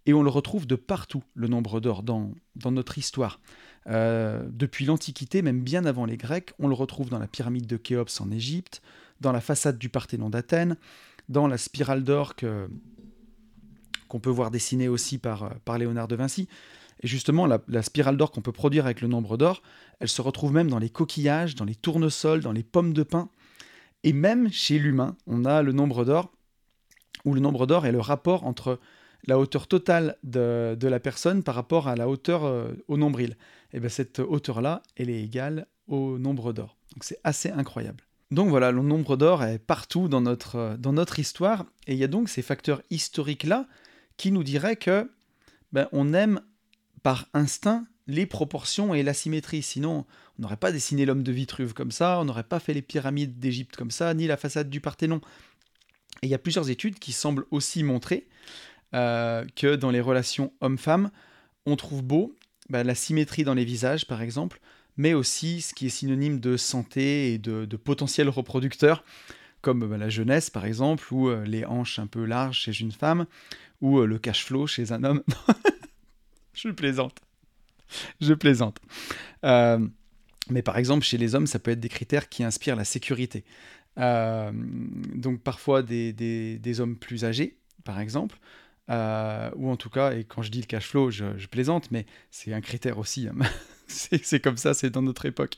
[0.06, 2.34] Et on le retrouve de partout, le nombre d'or, dans,
[2.66, 3.40] notre histoire.
[3.88, 7.78] Euh, depuis l'Antiquité, même bien avant les Grecs, on le retrouve dans la pyramide de
[7.78, 8.82] Khéops en Égypte,
[9.22, 10.78] dans la façade du Parthénon d'Athènes,
[11.30, 16.48] dans la spirale d'or qu'on peut voir dessinée aussi par Léonard de Vinci.
[17.04, 19.62] Et justement, la, spirale d'or qu'on peut produire avec le nombre d'or,
[20.00, 23.30] elle se retrouve même dans les coquillages, dans les tournesols, dans les pommes de pin.
[24.04, 26.32] Et même chez l'humain, on a le nombre d'or,
[27.26, 28.80] où le nombre d'or est le rapport entre
[29.26, 33.38] la hauteur totale de, la personne par rapport à la hauteur euh, au nombril.
[33.74, 36.78] Et bien cette hauteur-là, elle est égale au nombre d'or.
[36.94, 38.04] Donc c'est assez incroyable.
[38.32, 42.04] Donc voilà, le nombre d'or est partout dans notre, dans notre histoire, et il y
[42.04, 43.68] a donc ces facteurs historiques-là
[44.18, 45.10] qui nous diraient que
[45.72, 46.42] ben, on aime
[47.04, 49.62] par instinct les proportions et la symétrie.
[49.62, 50.06] Sinon,
[50.38, 53.40] on n'aurait pas dessiné l'homme de Vitruve comme ça, on n'aurait pas fait les pyramides
[53.40, 55.22] d'Égypte comme ça, ni la façade du Parthénon.
[56.22, 58.28] Et il y a plusieurs études qui semblent aussi montrer
[58.94, 61.12] euh, que dans les relations hommes-femmes,
[61.66, 62.36] on trouve beau
[62.70, 64.60] bah, la symétrie dans les visages, par exemple,
[64.98, 69.04] mais aussi ce qui est synonyme de santé et de, potentiel reproducteur,
[69.62, 72.92] comme bah, la jeunesse, par exemple, ou euh, les hanches un peu larges chez une
[72.92, 73.26] femme,
[73.82, 75.24] ou euh, le cash flow chez un homme.
[76.54, 77.20] Je plaisante.
[78.22, 78.80] Je plaisante.
[79.44, 79.86] Euh,
[80.50, 83.44] mais par exemple, chez les hommes, ça peut être des critères qui inspirent la sécurité.
[84.00, 88.40] Euh, donc parfois des, des, hommes plus âgés, par exemple,
[88.90, 92.06] euh, ou en tout cas, et quand je dis le cash flow, je, plaisante, mais
[92.32, 93.28] c'est un critère aussi.
[93.28, 93.36] Hein.
[93.88, 95.58] c'est comme ça, c'est dans notre époque.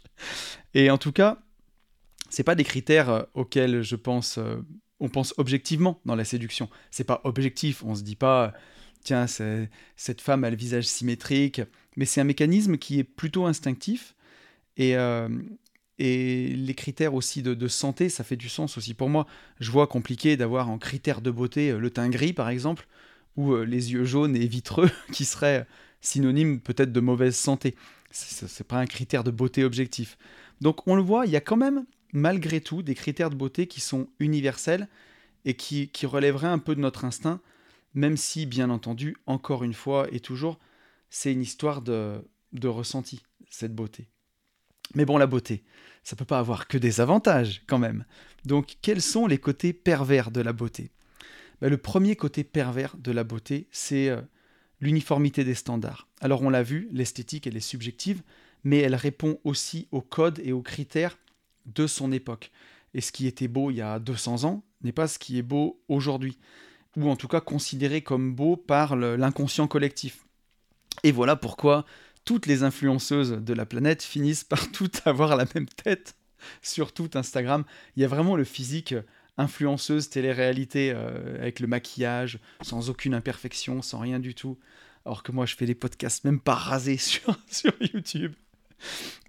[0.74, 1.40] Et en tout cas,
[2.30, 4.38] c'est pas des critères auxquels je pense,
[5.00, 6.70] on pense objectivement dans la séduction.
[6.92, 7.84] C'est pas objectif.
[7.84, 8.54] On se dit pas
[9.06, 11.62] tiens, cette femme a le visage symétrique,
[11.96, 14.16] mais c'est un mécanisme qui est plutôt instinctif.
[14.78, 15.30] Et, euh,
[15.98, 19.28] les critères aussi de, santé, ça fait du sens aussi pour moi.
[19.62, 22.88] Je vois compliqué d'avoir en critère de beauté euh, le teint gris, par exemple,
[23.38, 25.66] ou euh, les yeux jaunes et vitreux, qui seraient
[26.02, 27.76] synonymes peut-être de mauvaise santé.
[28.12, 30.18] C'est pas un critère de beauté objectif.
[30.62, 33.68] Donc on le voit, il y a quand même, malgré tout, des critères de beauté
[33.68, 34.88] qui sont universels
[35.44, 37.42] et qui relèveraient un peu de notre instinct
[37.96, 40.60] même si, bien entendu, encore une fois et toujours,
[41.10, 42.22] c'est une histoire de,
[42.64, 44.10] ressenti, cette beauté.
[44.94, 45.64] Mais bon, la beauté,
[46.04, 48.06] ça peut pas avoir que des avantages quand même.
[48.44, 50.92] Donc, quels sont les côtés pervers de la beauté?
[51.62, 54.22] Ben, Le premier côté pervers de la beauté, c'est euh,
[54.82, 56.08] l'uniformité des standards.
[56.20, 58.22] Alors, on l'a vu, l'esthétique, elle est subjective,
[58.64, 61.18] mais elle répond aussi aux codes et aux critères
[61.66, 62.52] de son époque.
[62.94, 65.44] Et ce qui était beau il y a 200 ans n'est pas ce qui est
[65.44, 66.38] beau aujourd'hui
[66.98, 70.26] ou en tout cas considéré comme beau par l'inconscient collectif.
[71.04, 71.86] Et voilà pourquoi
[72.24, 76.16] toutes les influenceuses de la planète finissent par toutes avoir la même tête
[76.62, 77.64] sur tout Instagram.
[77.96, 78.96] Il y a vraiment le physique
[79.38, 84.58] influenceuse télé-réalité euh, avec le maquillage, sans aucune imperfection, sans rien du tout.
[85.06, 88.34] Alors que moi, je fais des podcasts même pas rasés sur, sur YouTube.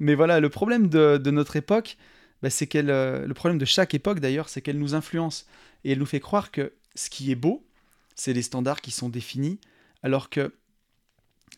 [0.00, 1.96] Mais voilà, le problème de, notre époque,
[2.42, 5.46] bah, c'est qu'elle, le problème de chaque époque d'ailleurs, c'est qu'elle nous influence
[5.84, 7.64] et elle nous fait croire que ce qui est beau,
[8.16, 9.60] c'est les standards qui sont définis,
[10.02, 10.52] alors que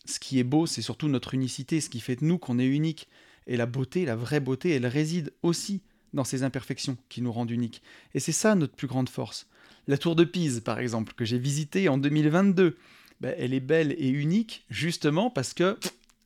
[0.05, 2.65] ce qui est beau, c'est surtout notre unicité, ce qui fait de nous qu'on est
[2.65, 3.07] unique.
[3.47, 5.81] Et la beauté, la vraie beauté, elle réside aussi
[6.13, 7.81] dans ces imperfections qui nous rendent uniques.
[8.13, 9.47] Et c'est ça notre plus grande force.
[9.87, 12.77] La tour de Pise, par exemple, que j'ai visitée en 2022,
[13.21, 15.77] ben, elle est belle et unique justement parce que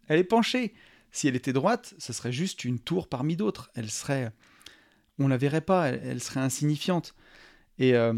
[0.08, 0.74] elle est penchée.
[1.12, 3.70] Si elle était droite, ce serait juste une tour parmi d'autres.
[3.76, 4.32] Elle serait,
[5.20, 7.16] on la verrait pas, elle, serait insignifiante.
[7.80, 8.14] Et euh,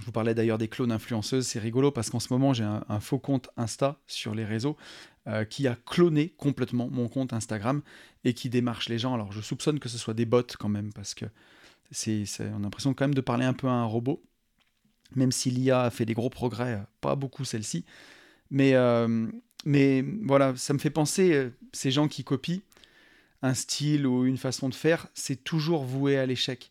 [0.00, 3.00] je vous parlais d'ailleurs des clones influenceuses, c'est rigolo parce qu'en ce moment j'ai un,
[3.00, 4.76] faux compte Insta sur les réseaux
[5.26, 7.82] euh, qui a cloné complètement mon compte Instagram
[8.24, 9.14] et qui démarche les gens.
[9.14, 11.26] Alors je soupçonne que ce soit des bots quand même parce que
[11.90, 14.22] c'est, on a l'impression quand même de parler un peu à un robot,
[15.16, 17.84] même si l'IA a fait des gros progrès, euh, pas beaucoup celle-ci.
[18.52, 19.26] Euh,
[19.64, 22.60] mais voilà, ça me fait penser, ces gens qui copient
[23.42, 26.70] un style ou une façon de faire, c'est toujours voué à l'échec.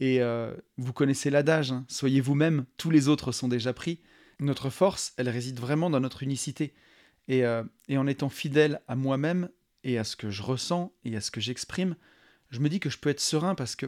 [0.00, 4.00] Et euh, vous connaissez l'adage, hein, soyez vous-même, tous les autres sont déjà pris.
[4.40, 6.74] Notre force, elle réside vraiment dans notre unicité.
[7.26, 9.50] Et, euh, et en étant fidèle à moi-même
[9.84, 11.96] et à ce que je ressens et à ce que j'exprime,
[12.50, 13.86] je me dis que je peux être serein parce que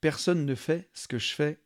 [0.00, 1.58] personne ne fait ce que je fais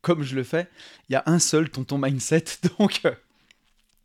[0.00, 0.68] comme je le fais.
[1.08, 2.44] Il y a un seul tonton mindset,
[2.78, 3.14] donc euh,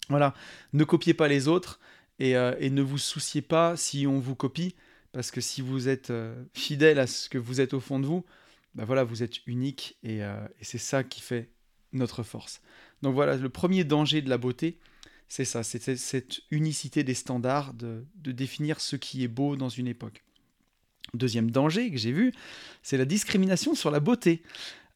[0.09, 0.33] voilà,
[0.73, 1.79] ne copiez pas les autres
[2.19, 4.75] et, ne vous souciez pas si on vous copie,
[5.13, 6.11] parce que si vous êtes
[6.53, 8.25] fidèle à ce que vous êtes au fond de vous,
[8.75, 11.49] bah voilà, vous êtes unique euh, et, c'est ça qui fait
[11.93, 12.61] notre force.
[13.01, 14.79] Donc voilà, le premier danger de la beauté,
[15.27, 19.87] c'est ça, c'est cette unicité des standards, de, définir ce qui est beau dans une
[19.87, 20.23] époque.
[21.13, 22.33] Deuxième danger que j'ai vu,
[22.83, 24.43] c'est la discrimination sur la beauté.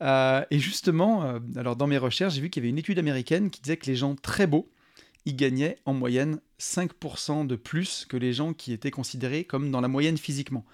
[0.01, 2.99] Euh, et justement, euh, alors dans mes recherches, j'ai vu qu'il y avait une étude
[2.99, 4.69] américaine qui disait que les gens très beaux,
[5.25, 9.81] ils gagnaient en moyenne 5% de plus que les gens qui étaient considérés comme dans
[9.81, 10.65] la moyenne physiquement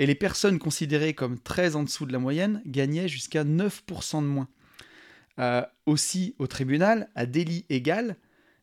[0.00, 4.26] et les personnes considérées comme très en dessous de la moyenne gagnaient jusqu'à 9% de
[4.26, 4.48] moins.
[5.38, 8.16] Euh, aussi, au tribunal, à délit égal,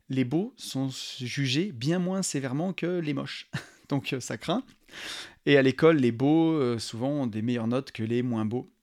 [0.09, 3.51] les beaux sont jugés bien moins sévèrement que les moches.
[3.89, 4.63] Donc euh, ça craint.
[5.45, 8.73] Et à l'école, les beaux, euh, souvent, ont des meilleures notes que les moins beaux.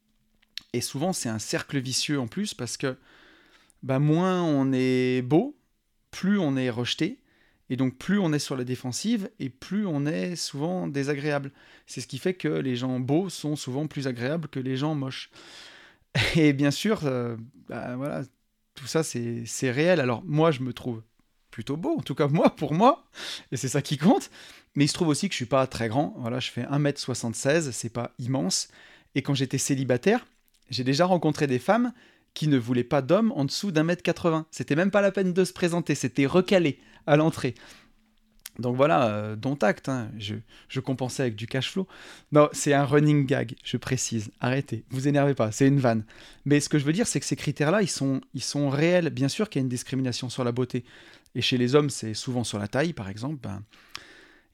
[0.73, 2.97] Et souvent, c'est un cercle vicieux en plus parce que
[3.83, 5.59] bah, moins on est beau,
[6.13, 7.19] plus on est rejeté,
[7.71, 11.51] et donc plus on est sur la défensive et plus on est souvent désagréable.
[11.87, 14.95] C'est ce qui fait que les gens beaux sont souvent plus agréables que les gens
[14.95, 15.31] moches.
[16.37, 17.37] Et bien sûr, euh,
[17.69, 18.23] bah, voilà,
[18.75, 20.01] tout ça c'est réel.
[20.01, 21.03] Alors moi je me trouve
[21.51, 23.07] plutôt beau, en tout cas moi pour moi,
[23.53, 24.31] et c'est ça qui compte.
[24.75, 26.15] Mais il se trouve aussi que je suis pas très grand.
[26.19, 28.69] Voilà, je fais 1m76, c'est pas immense.
[29.15, 30.27] Et quand j'étais célibataire,
[30.69, 31.93] j'ai déjà rencontré des femmes
[32.35, 34.47] qui ne voulaient pas d'hommes en dessous d'un mètre 80.
[34.51, 37.55] C'était même pas la peine de se présenter, c'était recalé à l'entrée.
[38.59, 40.11] Donc voilà, euh, dont acte, hein.
[40.19, 41.89] je, compensais avec du cash flow.
[42.31, 44.31] Non, c'est un running gag, je précise.
[44.41, 46.05] Arrêtez, vous énervez pas, c'est une vanne.
[46.45, 49.11] Mais ce que je veux dire, c'est que ces critères-là, ils sont, ils sont réels.
[49.11, 50.85] Bien sûr qu'il y a une discrimination sur la beauté.
[51.35, 53.39] Et chez les hommes, c'est souvent sur la taille, par exemple.
[53.43, 53.63] Ben,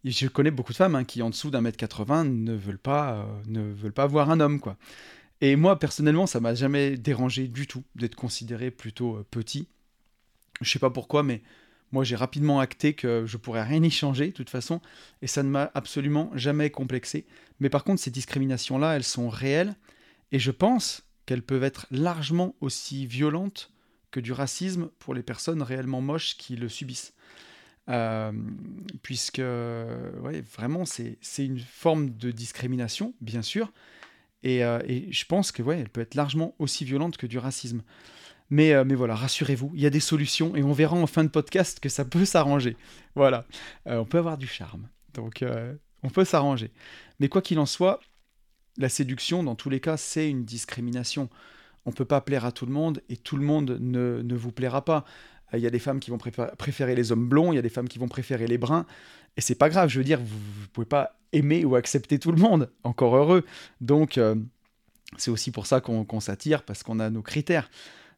[0.04, 3.16] je connais beaucoup de femmes hein, qui, en dessous d'un mètre 80, ne veulent pas,
[3.16, 4.78] euh, ne veulent pas voir un homme, quoi.
[5.42, 9.68] Et moi, personnellement, ça m'a jamais dérangé du tout d'être considéré plutôt euh, petit.
[10.60, 11.42] Je sais pas pourquoi, mais
[11.92, 14.80] moi, j'ai rapidement acté que je pourrais rien y changer, de toute façon,
[15.22, 17.26] et ça ne m'a absolument jamais complexé.
[17.58, 19.74] Mais par contre, ces discriminations-là, elles sont réelles,
[20.32, 23.70] et je pense qu'elles peuvent être largement aussi violentes
[24.10, 27.14] que du racisme pour les personnes réellement moches qui le subissent.
[27.88, 28.32] Euh,
[29.02, 33.72] puisque, vraiment, c'est une forme de discrimination, bien sûr,
[34.42, 37.38] et, euh, et, je pense que, ouais, elle peut être largement aussi violente que du
[37.38, 37.82] racisme.
[38.50, 41.22] Mais, euh, mais voilà, rassurez-vous, il y a des solutions et on verra en fin
[41.24, 42.76] de podcast que ça peut s'arranger.
[43.14, 43.46] Voilà,
[43.86, 44.88] euh, on peut avoir du charme.
[45.14, 46.70] Donc, euh, on peut s'arranger.
[47.20, 48.00] Mais quoi qu'il en soit,
[48.76, 51.28] la séduction, dans tous les cas, c'est une discrimination.
[51.86, 54.34] On ne peut pas plaire à tout le monde et tout le monde ne, ne
[54.34, 55.04] vous plaira pas.
[55.52, 57.70] Il y a des femmes qui vont préférer les hommes blonds, il y a des
[57.70, 58.86] femmes qui vont préférer les bruns.
[59.36, 62.30] Et c'est pas grave, je veux dire, vous ne pouvez pas aimer ou accepter tout
[62.30, 62.70] le monde.
[62.84, 63.44] Encore heureux.
[63.80, 64.20] Donc,
[65.16, 67.68] c'est aussi pour ça qu'on s'attire, parce qu'on a nos critères.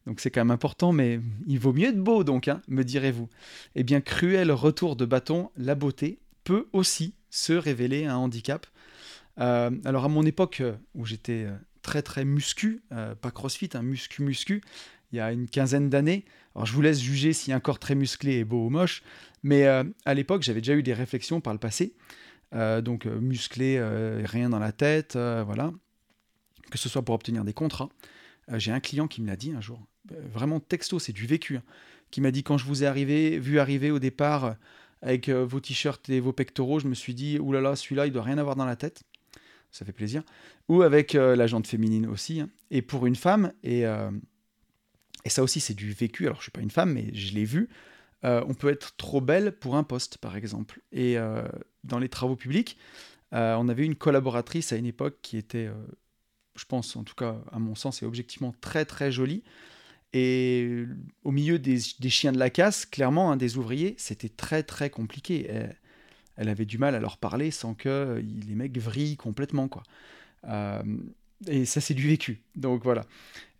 [0.05, 3.29] Donc c'est quand même important, mais il vaut mieux être beau donc, hein, me direz-vous.
[3.75, 8.67] Eh bien, cruel retour de bâton, la beauté peut aussi se révéler un handicap.
[9.39, 13.79] Euh, alors à mon époque euh, où j'étais euh, très très muscu, pas crossfit, un
[13.79, 14.61] hein, muscu muscu,
[15.11, 16.25] il y a une quinzaine d'années.
[16.55, 19.03] Alors je vous laisse juger si un corps très musclé est beau ou moche,
[19.41, 21.93] mais à l'époque j'avais déjà eu des réflexions par le passé.
[22.53, 23.81] donc musclé,
[24.23, 25.73] rien dans la tête, voilà.
[26.71, 27.89] Que ce soit pour obtenir des contrats.
[28.53, 29.85] J'ai un client qui me l'a dit un jour.
[30.13, 31.63] Euh, vraiment texto, c'est du vécu, hein,
[32.11, 34.53] qui m'a dit quand je vous ai vu arriver au départ euh,
[35.01, 38.23] avec euh, vos t-shirts et vos pectoraux, je me suis dit, oulala, celui-là, il doit
[38.23, 39.03] rien avoir dans la tête.
[39.71, 40.23] ça fait plaisir,
[40.69, 42.39] ou avec la jante féminine aussi.
[42.39, 42.49] Hein.
[42.71, 46.61] Et pour une femme, et, et ça aussi c'est du vécu, alors je suis pas
[46.61, 47.67] une femme, mais je l'ai vu,
[48.23, 50.79] on peut être trop belle pour un poste, par exemple.
[50.93, 51.17] Et
[51.83, 52.77] dans les travaux publics,
[53.31, 55.69] on avait une collaboratrice à une époque qui était,
[56.55, 59.43] je pense en tout cas à mon sens, et objectivement très très jolie.
[60.13, 60.85] Et
[61.23, 65.49] au milieu des, chiens de la casse, clairement, un des ouvriers, c'était très très compliqué.
[66.37, 69.67] Elle, avait du mal à leur parler sans que les mecs vrillent complètement.
[69.67, 69.83] quoi.
[70.47, 70.83] Euh,
[71.47, 72.41] et ça, c'est du vécu.
[72.55, 73.05] Donc voilà.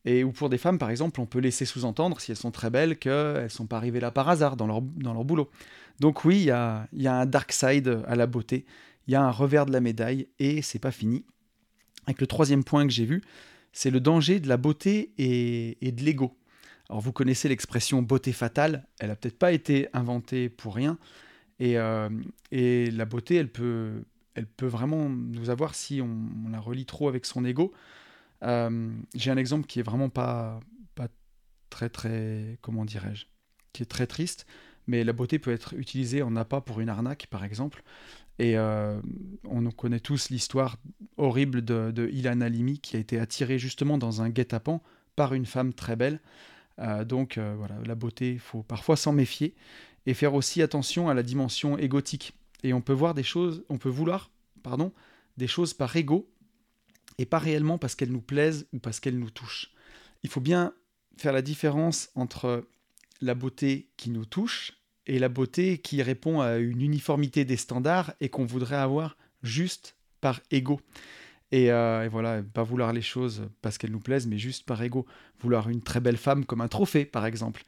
[0.05, 2.69] Et ou pour des femmes, par exemple, on peut laisser sous-entendre, si elles sont très
[2.69, 5.49] belles, qu'elles ne sont pas arrivées là par hasard dans leur, dans leur boulot.
[5.99, 8.65] Donc oui, il y a, y a un dark side à la beauté,
[9.07, 11.23] il y a un revers de la médaille, et c'est pas fini.
[12.05, 13.21] Avec le troisième point que j'ai vu,
[13.71, 16.35] c'est le danger de la beauté et, et de l'ego.
[16.89, 20.97] Alors vous connaissez l'expression beauté fatale, elle n'a peut-être pas été inventée pour rien.
[21.59, 22.09] Et, euh,
[22.51, 24.03] la beauté, elle peut,
[24.61, 27.73] vraiment nous avoir si on, la relie trop avec son ego.
[28.43, 30.59] Euh, j'ai un exemple qui est vraiment pas,
[30.95, 31.07] pas
[31.69, 33.25] très très, comment dirais-je,
[33.71, 34.45] qui est très triste,
[34.87, 37.83] mais la beauté peut être utilisée en appât pour une arnaque, par exemple.
[38.39, 38.99] Et euh,
[39.45, 40.77] on connaît tous l'histoire
[41.17, 44.81] horrible de, de Ilan Halimi qui a été attiré justement dans un guet-apens
[45.15, 46.19] par une femme très belle.
[46.79, 49.55] Euh, donc euh, voilà, la beauté, il faut parfois s'en méfier
[50.05, 52.33] et faire aussi attention à la dimension égotique.
[52.63, 54.31] Et on peut voir des choses, on peut vouloir,
[54.63, 54.91] pardon,
[55.37, 56.29] des choses par ego
[57.17, 59.71] et pas réellement parce qu'elles nous plaisent ou parce qu'elles nous touchent.
[60.23, 60.73] Il faut bien
[61.17, 62.65] faire la différence entre
[63.21, 64.73] la beauté qui nous touche
[65.05, 69.95] et la beauté qui répond à une uniformité des standards et qu'on voudrait avoir juste
[70.21, 70.79] par ego.
[71.53, 75.05] Euh, et, voilà, pas vouloir les choses parce qu'elles nous plaisent, mais juste par ego.
[75.39, 77.63] Vouloir une très belle femme comme un trophée, par exemple.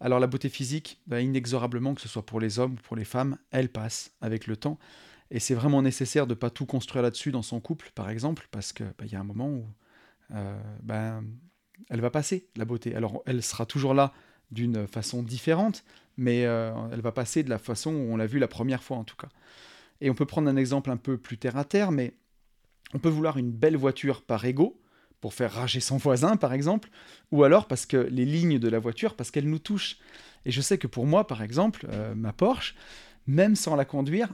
[0.00, 3.04] Alors la beauté physique, bah, inexorablement, que ce soit pour les hommes ou pour les
[3.04, 4.78] femmes, elle passe avec le temps.
[5.30, 8.72] Et c'est vraiment nécessaire de pas tout construire là-dessus dans son couple, par exemple, parce
[8.72, 9.66] qu'il bah, y a un moment où
[10.32, 11.24] euh, ben,
[11.90, 12.94] elle va passer, la beauté.
[12.94, 14.12] Alors elle sera toujours là
[14.52, 15.84] d'une façon différente,
[16.16, 18.98] mais euh, elle va passer de la façon où on l'a vu la première fois
[18.98, 19.28] en tout cas.
[20.00, 22.14] Et on peut prendre un exemple un peu plus terre à terre, mais
[22.94, 24.80] on peut vouloir une belle voiture par ego,
[25.20, 26.88] pour faire rager son voisin par exemple,
[27.32, 29.98] ou alors parce que les lignes de la voiture, parce qu'elles nous touchent.
[30.44, 32.74] Et je sais que pour moi, par exemple, euh, ma Porsche,
[33.26, 34.32] même sans la conduire,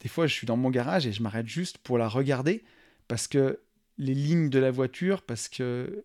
[0.00, 2.64] des fois je suis dans mon garage et je m'arrête juste pour la regarder,
[3.06, 3.60] parce que
[3.98, 6.04] les lignes de la voiture, parce que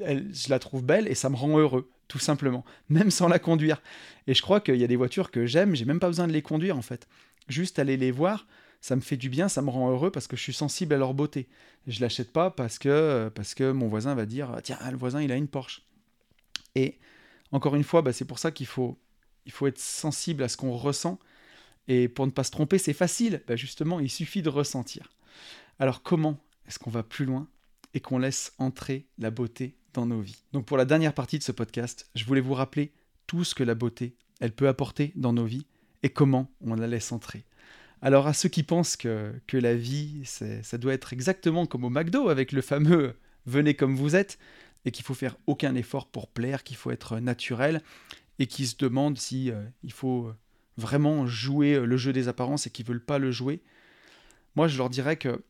[0.00, 3.82] je la trouve belle et ça me rend heureux, tout simplement, même sans la conduire.
[4.26, 6.32] Et je crois qu'il y a des voitures que j'aime, j'ai même pas besoin de
[6.32, 7.06] les conduire en fait.
[7.48, 8.46] Juste aller les voir,
[8.80, 10.98] ça me fait du bien, ça me rend heureux parce que je suis sensible à
[10.98, 11.48] leur beauté.
[11.86, 15.32] Je l'achète pas parce que, parce que mon voisin va dire tiens, le voisin il
[15.32, 15.82] a une Porsche.
[16.74, 16.98] Et
[17.52, 18.98] encore une fois, bah, c'est pour ça qu'il faut,
[19.44, 21.18] il faut être sensible à ce qu'on ressent.
[21.88, 23.42] Et pour ne pas se tromper, c'est facile.
[23.46, 25.12] Bah, justement, il suffit de ressentir.
[25.78, 27.48] Alors comment est-ce qu'on va plus loin
[27.94, 30.42] et qu'on laisse entrer la beauté dans nos vies?
[30.52, 32.92] Donc pour la dernière partie de ce podcast, je voulais vous rappeler
[33.26, 35.66] tout ce que la beauté, elle peut apporter dans nos vies
[36.02, 37.44] et comment on la laisse entrer.
[38.06, 41.90] Alors à ceux qui pensent que, que la vie, ça doit être exactement comme au
[41.90, 44.38] McDo avec le fameux venez comme vous êtes,
[44.84, 47.82] et qu'il faut faire aucun effort pour plaire, qu'il faut être naturel,
[48.38, 50.32] et qui se demandent si euh, il faut
[50.76, 53.60] vraiment jouer le jeu des apparences et qui veulent pas le jouer,
[54.54, 55.42] moi je leur dirais que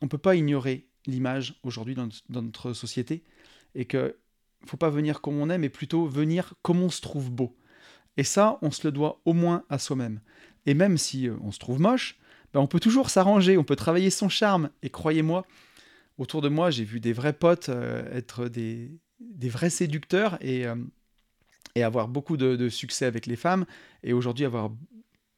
[0.00, 3.22] on peut pas ignorer l'image aujourd'hui dans, notre société
[3.74, 4.16] et que
[4.64, 7.54] faut pas venir comme on est, mais plutôt venir comme on se trouve beau.
[8.16, 10.22] Et ça, on se le doit au moins à soi-même.
[10.68, 12.18] Et même si euh, on se trouve moche,
[12.52, 14.68] ben on peut toujours s'arranger, on peut travailler son charme.
[14.82, 15.46] Et croyez-moi,
[16.18, 18.90] autour de moi, j'ai vu des vrais potes euh, être des,
[19.44, 20.74] vrais séducteurs et, euh,
[21.82, 23.64] avoir beaucoup de, succès avec les femmes,
[24.02, 24.70] et aujourd'hui avoir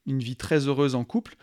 [0.06, 1.36] une vie très heureuse en couple,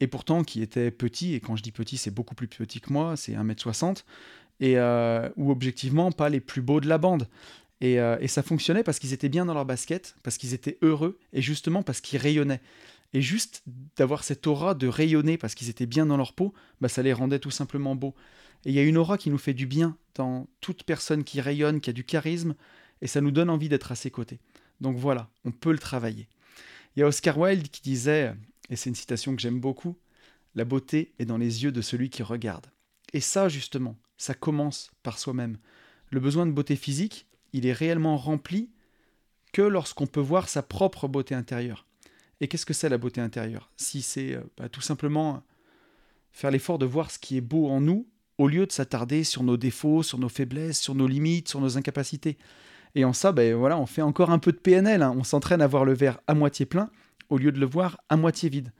[0.00, 2.92] et pourtant qui étaient petits, et quand je dis petit, c'est beaucoup plus petit que
[2.92, 4.02] moi, c'est 1m60,
[4.58, 4.76] et
[5.36, 7.28] ou objectivement pas les plus beaux de la bande.
[7.80, 11.42] Et ça fonctionnait parce qu'ils étaient bien dans leur basket, parce qu'ils étaient heureux, et
[11.42, 12.60] justement parce qu'ils rayonnaient.
[13.12, 13.62] Et juste
[13.96, 17.12] d'avoir cette aura de rayonner parce qu'ils étaient bien dans leur peau, bah, ça les
[17.12, 18.14] rendait tout simplement beaux.
[18.64, 21.40] Et il y a une aura qui nous fait du bien dans toute personne qui
[21.40, 22.54] rayonne, qui a du charisme,
[23.00, 24.38] et ça nous donne envie d'être à ses côtés.
[24.80, 26.28] Donc voilà, on peut le travailler.
[26.94, 28.34] Il y a Oscar Wilde qui disait,
[28.68, 29.96] et c'est une citation que j'aime beaucoup,
[30.56, 32.66] La beauté est dans les yeux de celui qui regarde.
[33.12, 35.58] Et ça, justement, ça commence par soi-même.
[36.10, 38.68] Le besoin de beauté physique, il est réellement rempli
[39.52, 41.86] que lorsqu'on peut voir sa propre beauté intérieure.
[42.40, 43.70] Et qu'est-ce que c'est la beauté intérieure?
[43.76, 45.42] Si c'est euh, bah, tout simplement
[46.32, 49.42] faire l'effort de voir ce qui est beau en nous, au lieu de s'attarder sur
[49.42, 52.38] nos défauts, sur nos faiblesses, sur nos limites, sur nos incapacités.
[52.94, 55.02] Et en ça, ben voilà, on fait encore un peu de PNL.
[55.02, 55.14] Hein.
[55.16, 56.90] On s'entraîne à voir le verre à moitié plein
[57.28, 58.72] au lieu de le voir à moitié vide.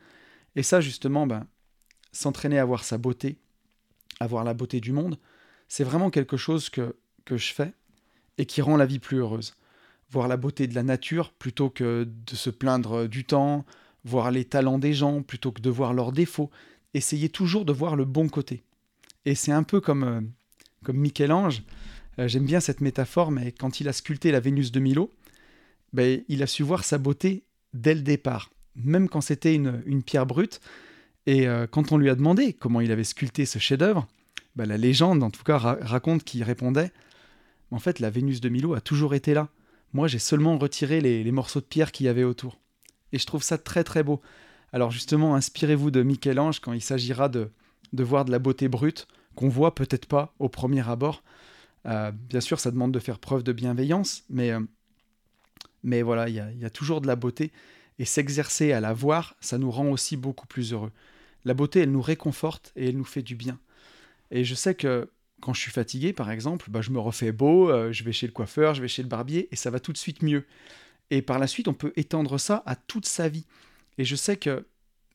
[0.57, 1.47] Et ça, justement, ben,
[2.13, 3.39] s'entraîner à voir sa beauté,
[4.19, 5.19] à voir la beauté du monde,
[5.69, 7.73] c'est vraiment quelque chose que, que je fais
[8.39, 9.55] et qui rend la vie plus heureuse.
[10.11, 13.65] Voir la beauté de la nature plutôt que de se plaindre du temps,
[14.05, 16.51] voir les talents des gens plutôt que de voir leurs défauts,
[16.95, 18.63] essayer toujours de voir le bon côté.
[19.25, 20.21] Et c'est un peu comme, euh,
[20.85, 21.63] comme Michel-Ange,
[22.19, 25.13] euh, j'aime bien cette métaphore, mais quand il a sculpté la Vénus de Milo,
[25.93, 27.45] ben, il a su voir sa beauté
[27.75, 30.61] dès le départ, même quand c'était une, pierre brute.
[31.27, 34.07] Et euh, quand on lui a demandé comment il avait sculpté ce chef-d'œuvre,
[34.57, 36.91] ben, la légende en tout cas raconte qu'il répondait
[37.71, 39.49] En fait, la Vénus de Milo a toujours été là.
[39.93, 42.59] Moi, j'ai seulement retiré les, morceaux de pierre qu'il y avait autour.
[43.13, 44.21] Et je trouve ça très très beau.
[44.73, 47.51] Alors justement, inspirez-vous de Michel-Ange quand il s'agira de,
[47.93, 51.23] de voir de la beauté brute qu'on voit peut-être pas au premier abord.
[51.87, 54.61] Euh, bien sûr, ça demande de faire preuve de bienveillance, mais, euh,
[55.83, 57.53] mais voilà, il y, a, toujours de la beauté.
[57.99, 60.93] Et s'exercer à la voir, ça nous rend aussi beaucoup plus heureux.
[61.45, 63.59] La beauté, elle nous réconforte et elle nous fait du bien.
[64.31, 65.11] Et je sais que
[65.41, 68.27] quand je suis fatigué, par exemple, bah, je me refais beau, euh, je vais chez
[68.27, 70.47] le coiffeur, je vais chez le barbier, et ça va tout de suite mieux.
[71.11, 73.47] Et par la suite, on peut étendre ça à toute sa vie.
[73.99, 74.67] Et je sais que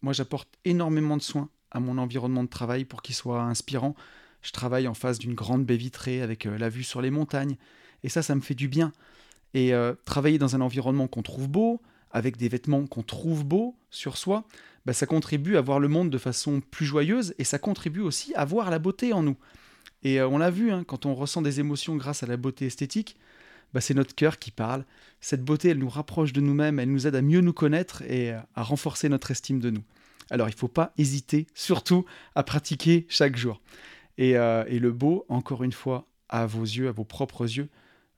[0.01, 3.95] moi, j'apporte énormément de soins à mon environnement de travail pour qu'il soit inspirant.
[4.41, 7.57] Je travaille en face d'une grande baie vitrée avec euh, la vue sur les montagnes.
[8.03, 8.91] Et ça, ça me fait du bien.
[9.53, 13.75] Et euh, travailler dans un environnement qu'on trouve beau, avec des vêtements qu'on trouve beaux
[13.89, 14.45] sur soi,
[14.85, 18.33] bah, ça contribue à voir le monde de façon plus joyeuse et ça contribue aussi
[18.35, 19.35] à voir la beauté en nous.
[20.03, 22.65] Et euh, on l'a vu, hein, quand on ressent des émotions grâce à la beauté
[22.65, 23.17] esthétique,
[23.73, 24.85] bah, c'est notre cœur qui parle.
[25.19, 28.31] Cette beauté, elle nous rapproche de nous-mêmes, elle nous aide à mieux nous connaître et
[28.31, 29.83] à renforcer notre estime de nous.
[30.31, 33.61] Alors il ne faut pas hésiter, surtout, à pratiquer chaque jour.
[34.19, 37.69] Euh, et, le beau, encore une fois, à vos yeux, à vos propres yeux,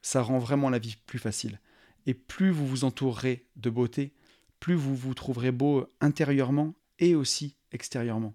[0.02, 1.60] ça rend vraiment la vie plus facile.
[2.06, 4.12] Et plus vous vous entourerez de beauté,
[4.60, 8.34] plus vous vous trouverez beau intérieurement et aussi extérieurement.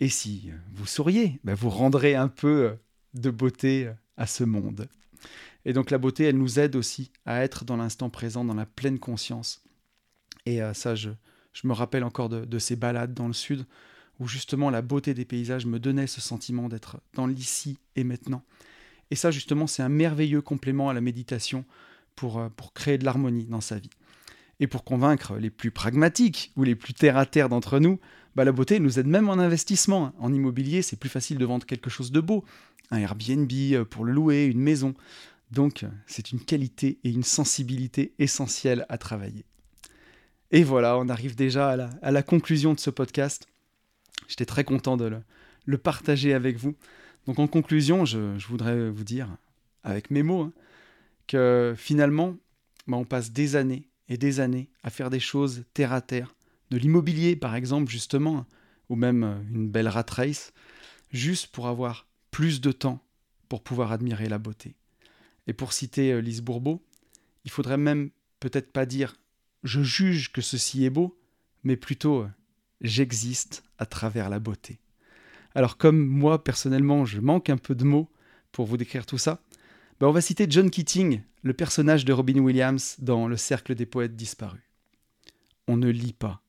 [0.00, 2.76] Et si vous souriez, ben, vous rendrez un peu
[3.14, 4.88] de beauté à ce monde.
[5.64, 8.66] Et donc la beauté, elle nous aide aussi à être dans l'instant présent, dans la
[8.66, 9.64] pleine conscience.
[10.46, 11.10] Et euh, ça, je,
[11.64, 13.66] me rappelle encore de, ces balades dans le sud,
[14.20, 18.42] où justement la beauté des paysages me donnait ce sentiment d'être dans l'ici et maintenant.
[19.10, 21.64] Et ça, justement, c'est un merveilleux complément à la méditation
[22.14, 23.90] pour, euh, pour créer de l'harmonie dans sa vie.
[24.60, 27.98] Et pour convaincre les plus pragmatiques ou les plus terre-à-terre d'entre nous,
[28.36, 30.12] bah, la beauté nous aide même en investissement.
[30.18, 32.44] En immobilier, c'est plus facile de vendre quelque chose de beau.
[32.90, 34.94] Un Airbnb euh, pour le louer, une maison.
[35.50, 39.46] Donc, c'est une qualité et une sensibilité essentielle à travailler.
[40.50, 43.48] Et voilà, on arrive déjà à la, conclusion de ce podcast.
[44.28, 45.18] J'étais très content de
[45.64, 46.76] le, partager avec vous.
[47.26, 49.28] Donc en conclusion, je, voudrais vous dire,
[49.82, 50.52] avec mes mots, hein,
[51.26, 52.36] que finalement,
[52.86, 56.35] bah, on passe des années et des années à faire des choses terre à terre,
[56.70, 58.46] de l'immobilier par exemple justement,
[58.88, 60.52] ou même euh, une belle rat race,
[61.12, 63.02] juste pour avoir plus de temps
[63.48, 64.74] pour pouvoir admirer la beauté.
[65.46, 66.84] Et pour citer euh, Lise Bourbeau,
[67.44, 68.10] il faudrait même
[68.40, 69.16] peut-être pas dire
[69.62, 71.18] je juge que ceci est beau,
[71.64, 72.28] mais plutôt euh,
[72.80, 74.78] j'existe à travers la beauté.
[75.54, 78.10] Alors comme moi personnellement je manque un peu de mots
[78.52, 79.40] pour vous décrire tout ça,
[79.98, 83.86] ben on va citer John Keating, le personnage de Robin Williams dans Le Cercle des
[83.86, 84.60] poètes disparus.
[85.68, 86.42] On ne lit pas,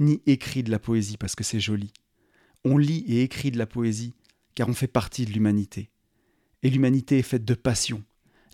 [0.00, 1.92] ni écrit de la poésie parce que c'est joli.
[2.64, 4.14] On lit et écrit de la poésie
[4.54, 5.90] car on fait partie de l'humanité.
[6.62, 8.02] Et l'humanité est faite de passion,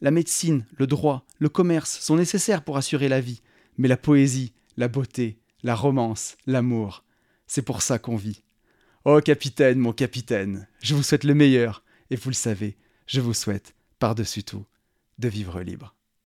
[0.03, 3.41] la médecine, le droit, le commerce sont nécessaires pour assurer la vie,
[3.79, 7.03] mais la poésie, la beauté, la romance, l'amour,
[7.47, 8.43] c'est pour ça qu'on vit.
[9.07, 12.77] Oh capitaine, mon capitaine, je vous souhaite le meilleur, et vous le savez,
[13.07, 14.67] je vous souhaite, par-dessus tout,
[15.19, 15.96] de vivre libre.